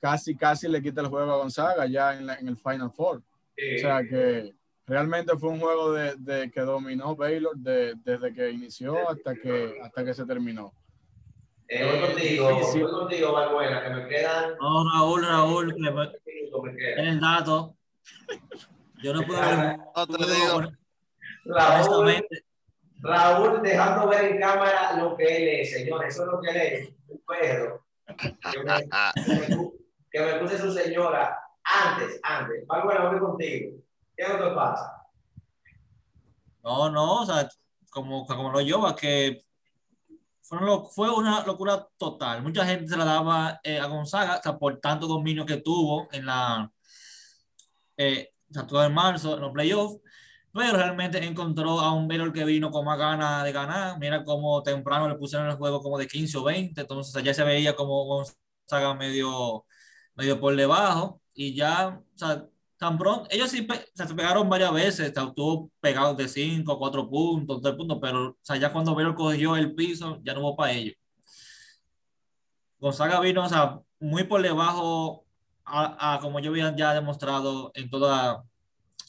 casi, 0.00 0.36
casi 0.36 0.68
le 0.68 0.82
quita 0.82 1.00
el 1.00 1.08
juego 1.08 1.32
a 1.32 1.36
Gonzaga 1.36 1.86
ya 1.86 2.18
en, 2.18 2.28
en 2.28 2.48
el 2.48 2.56
Final 2.56 2.90
Four. 2.90 3.18
O 3.18 3.78
sea 3.78 4.02
que 4.02 4.54
realmente 4.86 5.36
fue 5.36 5.50
un 5.50 5.60
juego 5.60 5.92
de, 5.92 6.16
de 6.16 6.50
que 6.50 6.60
dominó 6.62 7.14
Baylor 7.14 7.56
de, 7.56 7.94
desde 8.04 8.32
que 8.32 8.50
inició 8.50 9.08
hasta 9.08 9.34
que, 9.34 9.78
hasta 9.82 10.04
que 10.04 10.14
se 10.14 10.26
terminó. 10.26 10.72
Eh, 11.68 11.84
voy 11.84 12.08
contigo, 12.08 12.60
voy 12.72 12.82
contigo, 12.82 13.32
Valbuena, 13.32 13.84
que 13.84 13.90
me 13.90 14.08
quedan. 14.08 14.54
No, 14.60 14.90
Raúl, 14.92 15.24
Raúl, 15.24 15.74
que 15.74 15.80
me, 15.80 16.12
en 16.96 17.06
el 17.06 17.20
dato. 17.20 17.76
Yo 19.02 19.14
no 19.14 19.22
puedo. 19.22 19.40
No 19.40 20.06
te 20.06 20.34
digo. 20.34 20.72
Raúl, 21.44 22.26
Raúl 23.02 23.62
dejando 23.62 24.08
ver 24.08 24.24
en 24.26 24.40
cámara 24.40 24.96
lo 24.96 25.16
que 25.16 25.24
él 25.24 25.60
es, 25.60 25.70
señor. 25.72 26.04
Eso 26.04 26.22
es 26.22 26.28
lo 26.28 26.40
que 26.40 26.50
él 26.50 26.56
es, 26.56 26.88
un 27.08 27.22
perro. 27.26 27.86
Que 30.10 30.20
me, 30.20 30.34
puse 30.40 30.58
su 30.58 30.72
señora 30.72 31.38
antes, 31.62 32.20
antes. 32.22 32.66
Voy 32.66 33.20
contigo. 33.20 33.78
¿Qué 34.16 34.24
es 34.24 34.28
lo 34.28 34.38
que 34.38 34.54
pasa? 34.54 34.96
No, 36.62 36.90
no, 36.90 37.22
o 37.22 37.26
sea, 37.26 37.48
como, 37.90 38.26
como 38.26 38.50
lo 38.50 38.60
lleva, 38.60 38.94
que 38.94 39.40
fue 40.42 41.10
una 41.14 41.44
locura 41.46 41.86
total. 41.96 42.42
Mucha 42.42 42.66
gente 42.66 42.88
se 42.88 42.96
la 42.96 43.04
daba 43.04 43.60
eh, 43.62 43.78
a 43.78 43.86
Gonzaga, 43.86 44.38
o 44.38 44.42
sea, 44.42 44.58
por 44.58 44.80
tanto 44.80 45.06
dominio 45.06 45.46
que 45.46 45.58
tuvo 45.58 46.08
en 46.10 46.26
la, 46.26 46.70
eh, 47.96 48.32
o 48.50 48.52
sea, 48.52 48.66
todo 48.66 48.84
en 48.84 48.92
marzo, 48.92 49.36
en 49.36 49.42
los 49.42 49.52
playoffs 49.52 50.00
pero 50.52 50.76
realmente 50.76 51.24
encontró 51.24 51.80
a 51.80 51.92
un 51.92 52.08
Baylor 52.08 52.32
que 52.32 52.44
vino 52.44 52.70
con 52.70 52.84
más 52.84 52.98
ganas 52.98 53.44
de 53.44 53.52
ganar. 53.52 53.98
Mira 53.98 54.24
cómo 54.24 54.62
temprano 54.62 55.08
le 55.08 55.14
pusieron 55.16 55.48
el 55.48 55.56
juego 55.56 55.80
como 55.82 55.98
de 55.98 56.06
15 56.06 56.38
o 56.38 56.44
20, 56.44 56.80
entonces 56.80 57.22
ya 57.22 57.34
se 57.34 57.44
veía 57.44 57.76
como 57.76 58.04
Gonzaga 58.04 58.94
medio, 58.94 59.64
medio 60.14 60.40
por 60.40 60.56
debajo 60.56 61.20
y 61.34 61.54
ya, 61.54 62.00
o 62.14 62.18
sea, 62.18 62.46
tan 62.78 62.98
pronto, 62.98 63.28
ellos 63.30 63.50
sí 63.50 63.66
se 63.94 64.14
pegaron 64.14 64.48
varias 64.48 64.72
veces, 64.72 65.08
estuvo 65.08 65.70
pegado 65.80 66.14
de 66.14 66.28
5, 66.28 66.78
4 66.78 67.08
puntos, 67.08 67.60
3 67.62 67.74
puntos, 67.76 67.98
pero 68.00 68.30
o 68.30 68.38
sea, 68.42 68.56
ya 68.56 68.72
cuando 68.72 68.94
Baylor 68.94 69.14
cogió 69.14 69.56
el 69.56 69.74
piso, 69.74 70.18
ya 70.22 70.34
no 70.34 70.40
hubo 70.40 70.56
para 70.56 70.72
ellos. 70.72 70.96
Gonzaga 72.78 73.20
vino, 73.20 73.44
o 73.44 73.48
sea, 73.48 73.78
muy 74.00 74.24
por 74.24 74.42
debajo 74.42 75.26
a, 75.64 76.14
a 76.14 76.20
como 76.20 76.40
yo 76.40 76.50
había 76.50 76.74
ya 76.74 76.94
demostrado 76.94 77.70
en 77.74 77.90
toda 77.90 78.44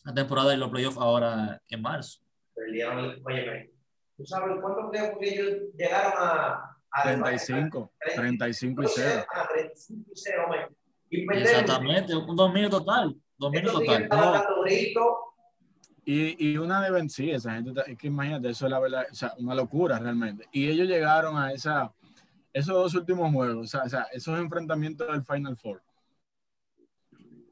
la 0.04 0.14
temporada 0.14 0.52
de 0.52 0.58
los 0.58 0.70
playoffs 0.70 0.98
ahora 0.98 1.62
en 1.70 1.82
marzo. 1.82 2.20
Oye, 2.56 3.72
¿tú 4.18 4.26
sabes 4.26 4.58
cuánto 4.62 4.90
creo 4.90 5.18
que 5.18 5.30
ellos 5.30 5.58
llegaron 5.78 6.14
a, 6.18 6.78
a 6.92 7.04
35, 7.04 7.94
35 8.16 8.84
y 8.84 8.88
0. 8.88 9.26
Ah, 9.34 9.48
35 9.52 10.10
y 10.10 10.14
0, 10.14 10.46
y 11.10 11.38
Exactamente, 11.38 12.16
un 12.16 12.36
dominio 12.36 12.70
total. 12.70 13.16
Dominio 13.38 13.72
total. 13.72 14.10
Y, 16.04 16.52
y, 16.52 16.58
una 16.58 16.82
de 16.82 17.10
sí, 17.10 17.30
esa 17.30 17.54
gente, 17.54 17.74
es 17.86 17.98
que 17.98 18.08
imagínate, 18.08 18.50
eso 18.50 18.66
es 18.66 18.72
la 18.72 18.80
verdad, 18.80 19.06
o 19.12 19.14
sea, 19.14 19.34
una 19.38 19.54
locura 19.54 20.00
realmente. 20.00 20.48
Y 20.52 20.70
ellos 20.70 20.88
llegaron 20.88 21.38
a 21.38 21.52
esa, 21.52 21.94
esos 22.54 22.74
dos 22.74 22.96
últimos 22.96 23.32
juegos, 23.32 23.66
o 23.66 23.68
sea, 23.68 23.84
o 23.84 23.90
sea 23.90 24.08
esos 24.12 24.40
enfrentamientos 24.40 25.08
del 25.08 25.24
Final 25.24 25.58
Four. 25.58 25.82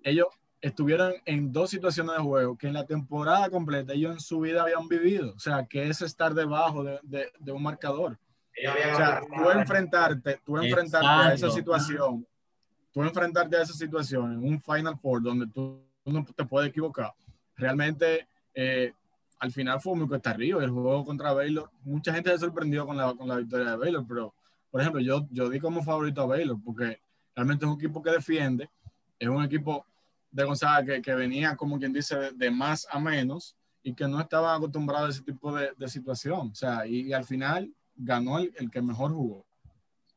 Ellos 0.04 0.28
estuvieron 0.62 1.14
en 1.26 1.52
dos 1.52 1.70
situaciones 1.70 2.16
de 2.16 2.22
juego 2.22 2.58
que 2.58 2.68
en 2.68 2.74
la 2.74 2.86
temporada 2.86 3.50
completa 3.50 3.94
ellos 3.94 4.14
en 4.14 4.20
su 4.20 4.40
vida 4.40 4.64
habían 4.64 4.88
vivido. 4.88 5.34
O 5.36 5.40
sea, 5.40 5.66
que 5.66 5.88
es 5.88 6.02
estar 6.02 6.34
debajo 6.34 6.84
de, 6.84 7.00
de, 7.40 7.52
un 7.52 7.64
marcador. 7.64 8.18
O 8.58 8.98
sea, 8.98 9.22
tú 9.22 9.50
enfrentarte, 9.52 10.42
tú 10.46 10.58
enfrentarte 10.58 11.08
a 11.08 11.34
esa 11.34 11.50
situación, 11.50 12.28
tú 12.92 13.02
enfrentarte 13.04 13.56
a 13.56 13.62
esa 13.62 13.74
situación 13.74 14.34
en 14.34 14.44
un 14.44 14.62
Final 14.62 14.98
Four 15.00 15.22
donde 15.22 15.48
tú 15.48 15.82
no 16.06 16.26
te 16.26 16.44
puedes 16.44 16.70
equivocar, 16.70 17.14
realmente 17.56 18.28
eh, 18.54 18.92
al 19.40 19.52
final 19.52 19.80
fue 19.80 19.96
muy 19.96 20.08
cuesta 20.08 20.32
arriba. 20.32 20.62
El 20.62 20.72
juego 20.72 21.06
contra 21.06 21.32
Baylor, 21.32 21.72
mucha 21.84 22.14
gente 22.14 22.32
se 22.32 22.40
sorprendió 22.40 22.86
con 22.86 22.98
la, 22.98 23.14
con 23.14 23.30
la 23.30 23.38
victoria 23.38 23.72
de 23.72 23.78
Baylor, 23.78 24.06
pero 24.06 24.34
por 24.70 24.82
ejemplo, 24.82 25.00
yo, 25.02 25.26
yo 25.32 25.50
di 25.50 25.60
como 25.60 25.82
favorito 25.82 26.22
a 26.22 26.26
Baylor 26.26 26.58
porque 26.64 27.00
realmente 27.34 27.66
es 27.66 27.72
un 27.72 27.78
equipo 27.78 28.04
que 28.04 28.12
defiende, 28.12 28.70
es 29.18 29.30
un 29.30 29.44
equipo 29.44 29.86
de 30.32 30.44
Gonzaga 30.44 30.86
que, 30.86 31.02
que 31.02 31.16
venía, 31.16 31.56
como 31.56 31.80
quien 31.80 31.94
dice, 31.94 32.32
de, 32.34 32.52
más 32.52 32.88
a 32.90 33.00
menos 33.00 33.56
y 33.84 33.94
que 33.94 34.08
no 34.08 34.20
estaba 34.20 34.56
acostumbrado 34.56 35.08
a 35.08 35.10
ese 35.10 35.24
tipo 35.24 35.56
de, 35.56 35.72
de 35.78 35.88
situación. 35.88 36.50
O 36.52 36.56
sea, 36.56 36.86
y, 36.86 37.14
al 37.14 37.26
final 37.26 37.72
ganó 37.96 38.40
el, 38.40 38.54
el, 38.58 38.70
que 38.70 38.82
mejor 38.82 39.12
jugó. 39.12 39.46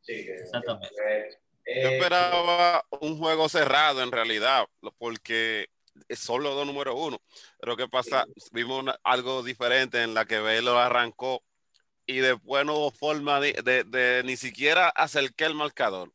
Sí, 0.01 0.13
exactamente. 0.13 0.89
Yo 1.65 1.89
esperaba 1.89 2.85
un 3.01 3.19
juego 3.19 3.49
cerrado 3.49 4.03
en 4.03 4.11
realidad, 4.11 4.67
porque 4.99 5.69
es 6.09 6.19
solo 6.19 6.55
dos 6.55 6.67
número 6.67 6.97
uno. 6.97 7.21
Pero 7.61 7.77
¿qué 7.77 7.89
pasa? 7.89 8.27
Vimos 8.53 8.85
algo 9.05 9.43
diferente 9.43 10.03
en 10.03 10.15
la 10.15 10.25
que 10.25 10.41
Velo 10.41 10.79
arrancó 10.79 11.43
y 12.05 12.19
después 12.19 12.67
no 12.67 12.75
hubo 12.75 12.91
forma 12.91 13.41
de, 13.41 13.53
de, 13.65 13.85
de 13.85 14.23
ni 14.25 14.37
siquiera 14.37 14.89
acercar 14.89 15.49
el 15.49 15.55
marcador. 15.55 16.13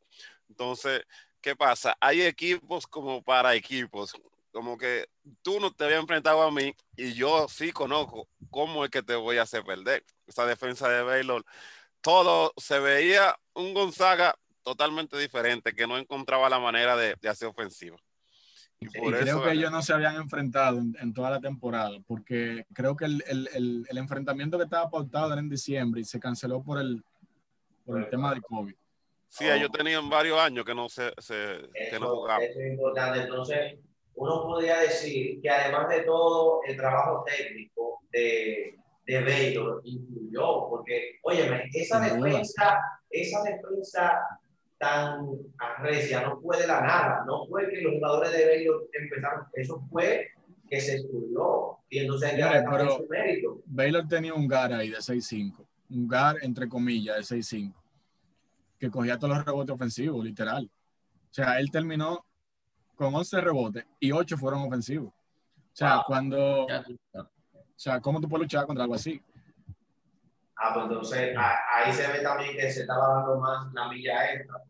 Entonces, 0.50 1.04
¿qué 1.48 1.56
pasa? 1.56 1.96
Hay 2.02 2.24
equipos 2.24 2.86
como 2.86 3.24
para 3.24 3.56
equipos, 3.56 4.14
como 4.52 4.78
que 4.78 5.08
tú 5.42 5.62
no 5.62 5.72
te 5.72 5.86
habías 5.86 6.02
enfrentado 6.02 6.42
a 6.42 6.52
mí 6.52 6.76
y 6.98 7.14
yo 7.14 7.48
sí 7.48 7.72
conozco 7.72 8.28
cómo 8.50 8.84
es 8.84 8.92
que 8.92 9.02
te 9.02 9.16
voy 9.16 9.38
a 9.38 9.44
hacer 9.44 9.64
perder. 9.64 10.04
Esa 10.26 10.46
defensa 10.46 10.90
de 10.90 11.04
Baylor 11.04 11.46
todo 12.02 12.52
se 12.58 12.80
veía 12.80 13.34
un 13.54 13.74
Gonzaga 13.74 14.36
totalmente 14.62 15.18
diferente, 15.18 15.72
que 15.72 15.88
no 15.88 15.98
encontraba 15.98 16.50
la 16.50 16.60
manera 16.60 16.98
de, 16.98 17.16
hacer 17.30 17.48
ofensiva. 17.48 17.96
Y 18.82 18.88
creo 18.88 19.42
que 19.42 19.52
ellos 19.52 19.72
no 19.72 19.82
se 19.82 19.94
habían 19.94 20.18
enfrentado 20.18 20.80
en, 20.80 21.14
toda 21.14 21.30
la 21.30 21.40
temporada, 21.40 21.98
porque 22.06 22.66
creo 22.74 22.98
que 22.98 23.06
el, 23.06 23.24
el, 23.26 23.88
el, 23.90 23.98
enfrentamiento 23.98 24.58
que 24.58 24.66
estaba 24.66 24.90
pautado 24.90 25.32
era 25.32 25.40
en 25.40 25.48
diciembre 25.48 26.02
y 26.02 26.04
se 26.04 26.20
canceló 26.20 26.62
por 26.62 26.82
el, 26.82 27.02
por 27.86 28.00
el 28.00 28.10
tema 28.10 28.32
del 28.32 28.42
COVID. 28.42 28.76
Sí, 29.30 29.46
ellos 29.48 29.72
tenían 29.72 30.10
varios 30.10 30.40
años 30.40 30.66
que 30.66 30.74
no 30.74 30.90
se, 30.90 31.12
se 31.18 31.70
que 31.90 32.00
no 32.00 32.16
jugaban. 32.16 32.44
Eso 32.44 32.60
es 32.60 32.72
importante. 32.72 33.20
Entonces, 33.22 33.78
uno 34.16 34.44
podría 34.44 34.80
decir 34.80 35.40
que 35.42 35.50
además 35.50 35.90
de 35.90 36.02
todo 36.02 36.62
el 36.68 36.76
trabajo 36.76 37.24
técnico 37.26 38.02
de, 38.12 38.76
de 39.06 39.24
Baylor 39.24 39.82
incluyó, 39.84 40.70
porque, 40.70 41.20
oye, 41.24 41.70
esa 41.74 42.00
defensa, 42.00 42.80
esa 43.10 43.44
defensa 43.44 44.22
tan 44.80 45.28
arrecia 45.58 46.22
no 46.22 46.40
fue 46.42 46.58
de 46.60 46.68
la 46.68 46.82
nada, 46.82 47.24
no 47.26 47.48
fue 47.48 47.70
que 47.70 47.82
los 47.82 47.94
jugadores 47.94 48.32
de 48.32 48.46
Baylor 48.46 48.88
empezaron, 48.94 49.46
eso 49.54 49.82
fue 49.90 50.28
que 50.70 50.82
se 50.82 50.96
estudió 50.98 51.78
y 51.90 52.00
entonces 52.00 52.34
Mire, 52.34 52.64
pero 52.70 52.98
su 52.98 53.08
mérito. 53.08 53.62
Baylor 53.66 54.08
tenía 54.08 54.34
un 54.34 54.48
GAR 54.48 54.74
ahí 54.74 54.90
de 54.90 54.98
6-5, 54.98 55.66
un 55.90 56.08
GAR 56.08 56.36
entre 56.42 56.68
comillas 56.68 57.30
de 57.30 57.38
6-5, 57.38 57.74
que 58.80 58.92
cogía 58.92 59.18
todos 59.18 59.36
los 59.36 59.46
rebotes 59.46 59.74
ofensivos, 59.74 60.24
literal. 60.24 60.70
O 61.30 61.34
sea, 61.34 61.60
él 61.60 61.70
terminó 61.72 62.26
con 62.96 63.14
11 63.14 63.42
rebotes 63.42 63.86
y 64.00 64.12
8 64.12 64.38
fueron 64.38 64.62
ofensivos. 64.62 65.10
O 65.10 65.76
sea, 65.76 66.04
cuando... 66.06 66.66
O 66.66 67.80
sea, 67.80 68.02
¿cómo 68.02 68.20
tú 68.20 68.28
puedes 68.28 68.46
luchar 68.46 68.66
contra 68.66 68.84
algo 68.84 68.96
así? 68.96 69.22
Ah, 70.56 70.74
pues 70.74 70.88
entonces 70.88 71.36
ahí 71.38 71.94
se 71.94 72.12
ve 72.12 72.20
también 72.22 72.56
que 72.56 72.72
se 72.72 72.82
estaba 72.82 73.20
dando 73.20 73.40
más 73.40 73.72
la 73.74 73.88
milla 73.90 74.34
extra. 74.34 74.64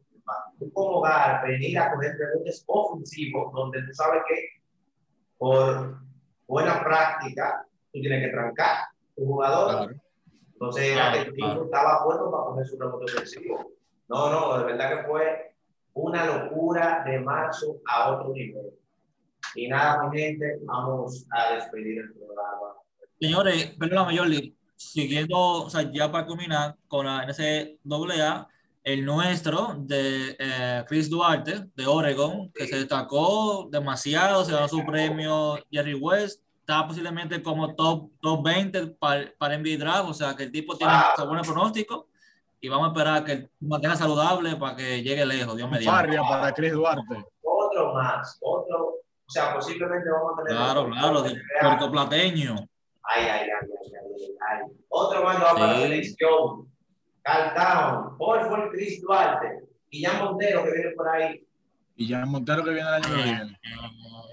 Tú 0.59 0.69
como 0.73 0.97
hogar 0.97 1.47
venir 1.47 1.79
a 1.79 1.93
coger 1.93 2.17
rebotes 2.17 2.65
ofensivos, 2.67 3.53
donde 3.53 3.81
tú 3.83 3.93
sabes 3.93 4.23
que 4.27 4.61
por 5.37 6.01
buena 6.45 6.83
práctica 6.83 7.65
tú 7.93 8.01
tienes 8.01 8.25
que 8.25 8.31
trancar 8.31 8.87
tu 9.15 9.25
jugador. 9.25 9.95
Entonces 10.51 10.91
era 10.91 11.13
que 11.13 11.19
el 11.19 11.63
estaba 11.63 12.03
puesto 12.03 12.29
para 12.29 12.43
coger 12.43 12.67
su 12.67 12.77
rebote 12.77 13.13
ofensivo. 13.13 13.71
No, 14.07 14.29
no, 14.31 14.57
de 14.59 14.65
verdad 14.65 14.89
que 14.97 15.07
fue 15.07 15.55
una 15.93 16.25
locura 16.25 17.03
de 17.05 17.19
marzo 17.19 17.77
a 17.87 18.11
otro 18.11 18.33
nivel. 18.33 18.71
Y 19.55 19.67
nada, 19.67 20.07
mi 20.09 20.19
gente, 20.19 20.59
vamos 20.63 21.25
a 21.31 21.55
despedir 21.55 21.99
el 21.99 22.13
programa. 22.13 22.73
Señores, 23.19 23.75
perdón, 23.77 24.05
Mayor 24.05 24.27
siguiendo, 24.75 25.37
o 25.37 25.69
sea, 25.69 25.91
ya 25.91 26.11
para 26.11 26.25
culminar 26.25 26.75
con 26.87 27.05
la 27.05 27.25
NCAA, 27.25 28.47
el 28.83 29.03
nuestro 29.03 29.75
de 29.79 30.35
eh, 30.39 30.85
Chris 30.87 31.09
Duarte 31.09 31.65
de 31.75 31.87
Oregon, 31.87 32.49
que 32.53 32.67
se 32.67 32.77
destacó 32.77 33.67
demasiado, 33.69 34.45
se 34.45 34.53
ganó 34.53 34.67
su 34.67 34.85
premio 34.85 35.57
Jerry 35.69 35.95
West, 35.95 36.41
está 36.59 36.87
posiblemente 36.87 37.41
como 37.41 37.75
top, 37.75 38.11
top 38.21 38.45
20 38.45 38.87
para, 38.99 39.33
para 39.37 39.57
NBA 39.57 39.77
Draft, 39.77 40.09
o 40.09 40.13
sea 40.13 40.35
que 40.35 40.43
el 40.43 40.51
tipo 40.51 40.77
tiene 40.77 40.93
un 40.93 41.29
buen 41.29 41.41
pronóstico 41.41 42.07
y 42.59 42.69
vamos 42.69 42.87
a 42.87 42.91
esperar 42.91 43.23
que 43.23 43.49
mantenga 43.59 43.95
saludable 43.95 44.55
para 44.55 44.75
que 44.75 45.03
llegue 45.03 45.25
lejos, 45.25 45.55
Dios 45.55 45.69
mediante. 45.69 46.17
para 46.17 46.53
Chris 46.53 46.73
Duarte. 46.73 47.23
Otro 47.41 47.93
más, 47.93 48.37
otro, 48.41 48.95
o 49.27 49.29
sea, 49.29 49.53
posiblemente 49.53 50.09
vamos 50.09 50.33
a 50.33 50.43
tener... 50.43 50.57
Claro, 50.57 50.89
claro, 50.89 51.21
de 51.21 51.41
Puerto 51.61 51.91
Plateño. 51.91 52.55
Ay, 53.03 53.25
ay, 53.25 53.41
ay, 53.41 53.49
ay, 53.51 54.35
ay, 54.49 54.61
Otro 54.89 55.23
más 55.23 55.41
va 55.41 55.53
para 55.53 55.73
la 55.73 55.79
selección. 55.81 56.67
Cal 57.21 57.53
Paul 58.17 58.41
fue 58.47 58.69
Chris 58.71 59.01
Duarte, 59.01 59.67
y 59.89 60.03
Jan 60.03 60.23
Montero 60.23 60.63
que 60.63 60.71
viene 60.71 60.91
por 60.91 61.09
ahí. 61.09 61.45
Y 61.95 62.09
Jan 62.09 62.29
Montero 62.29 62.63
que 62.63 62.71
viene 62.71 62.87
el 62.87 62.95
año 62.95 63.15
que 63.15 63.23
viene. 63.23 63.59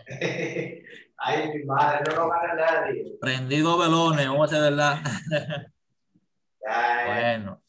Ay, 1.17 1.49
mi 1.55 1.65
madre, 1.65 2.03
no 2.07 2.17
lo 2.17 2.29
gana 2.29 2.55
nadie. 2.55 3.17
Prendido 3.21 3.79
velones, 3.79 4.29
vamos 4.29 4.53
a 4.53 4.57
hacer 4.57 4.71
verdad. 4.71 4.99
bueno. 7.07 7.64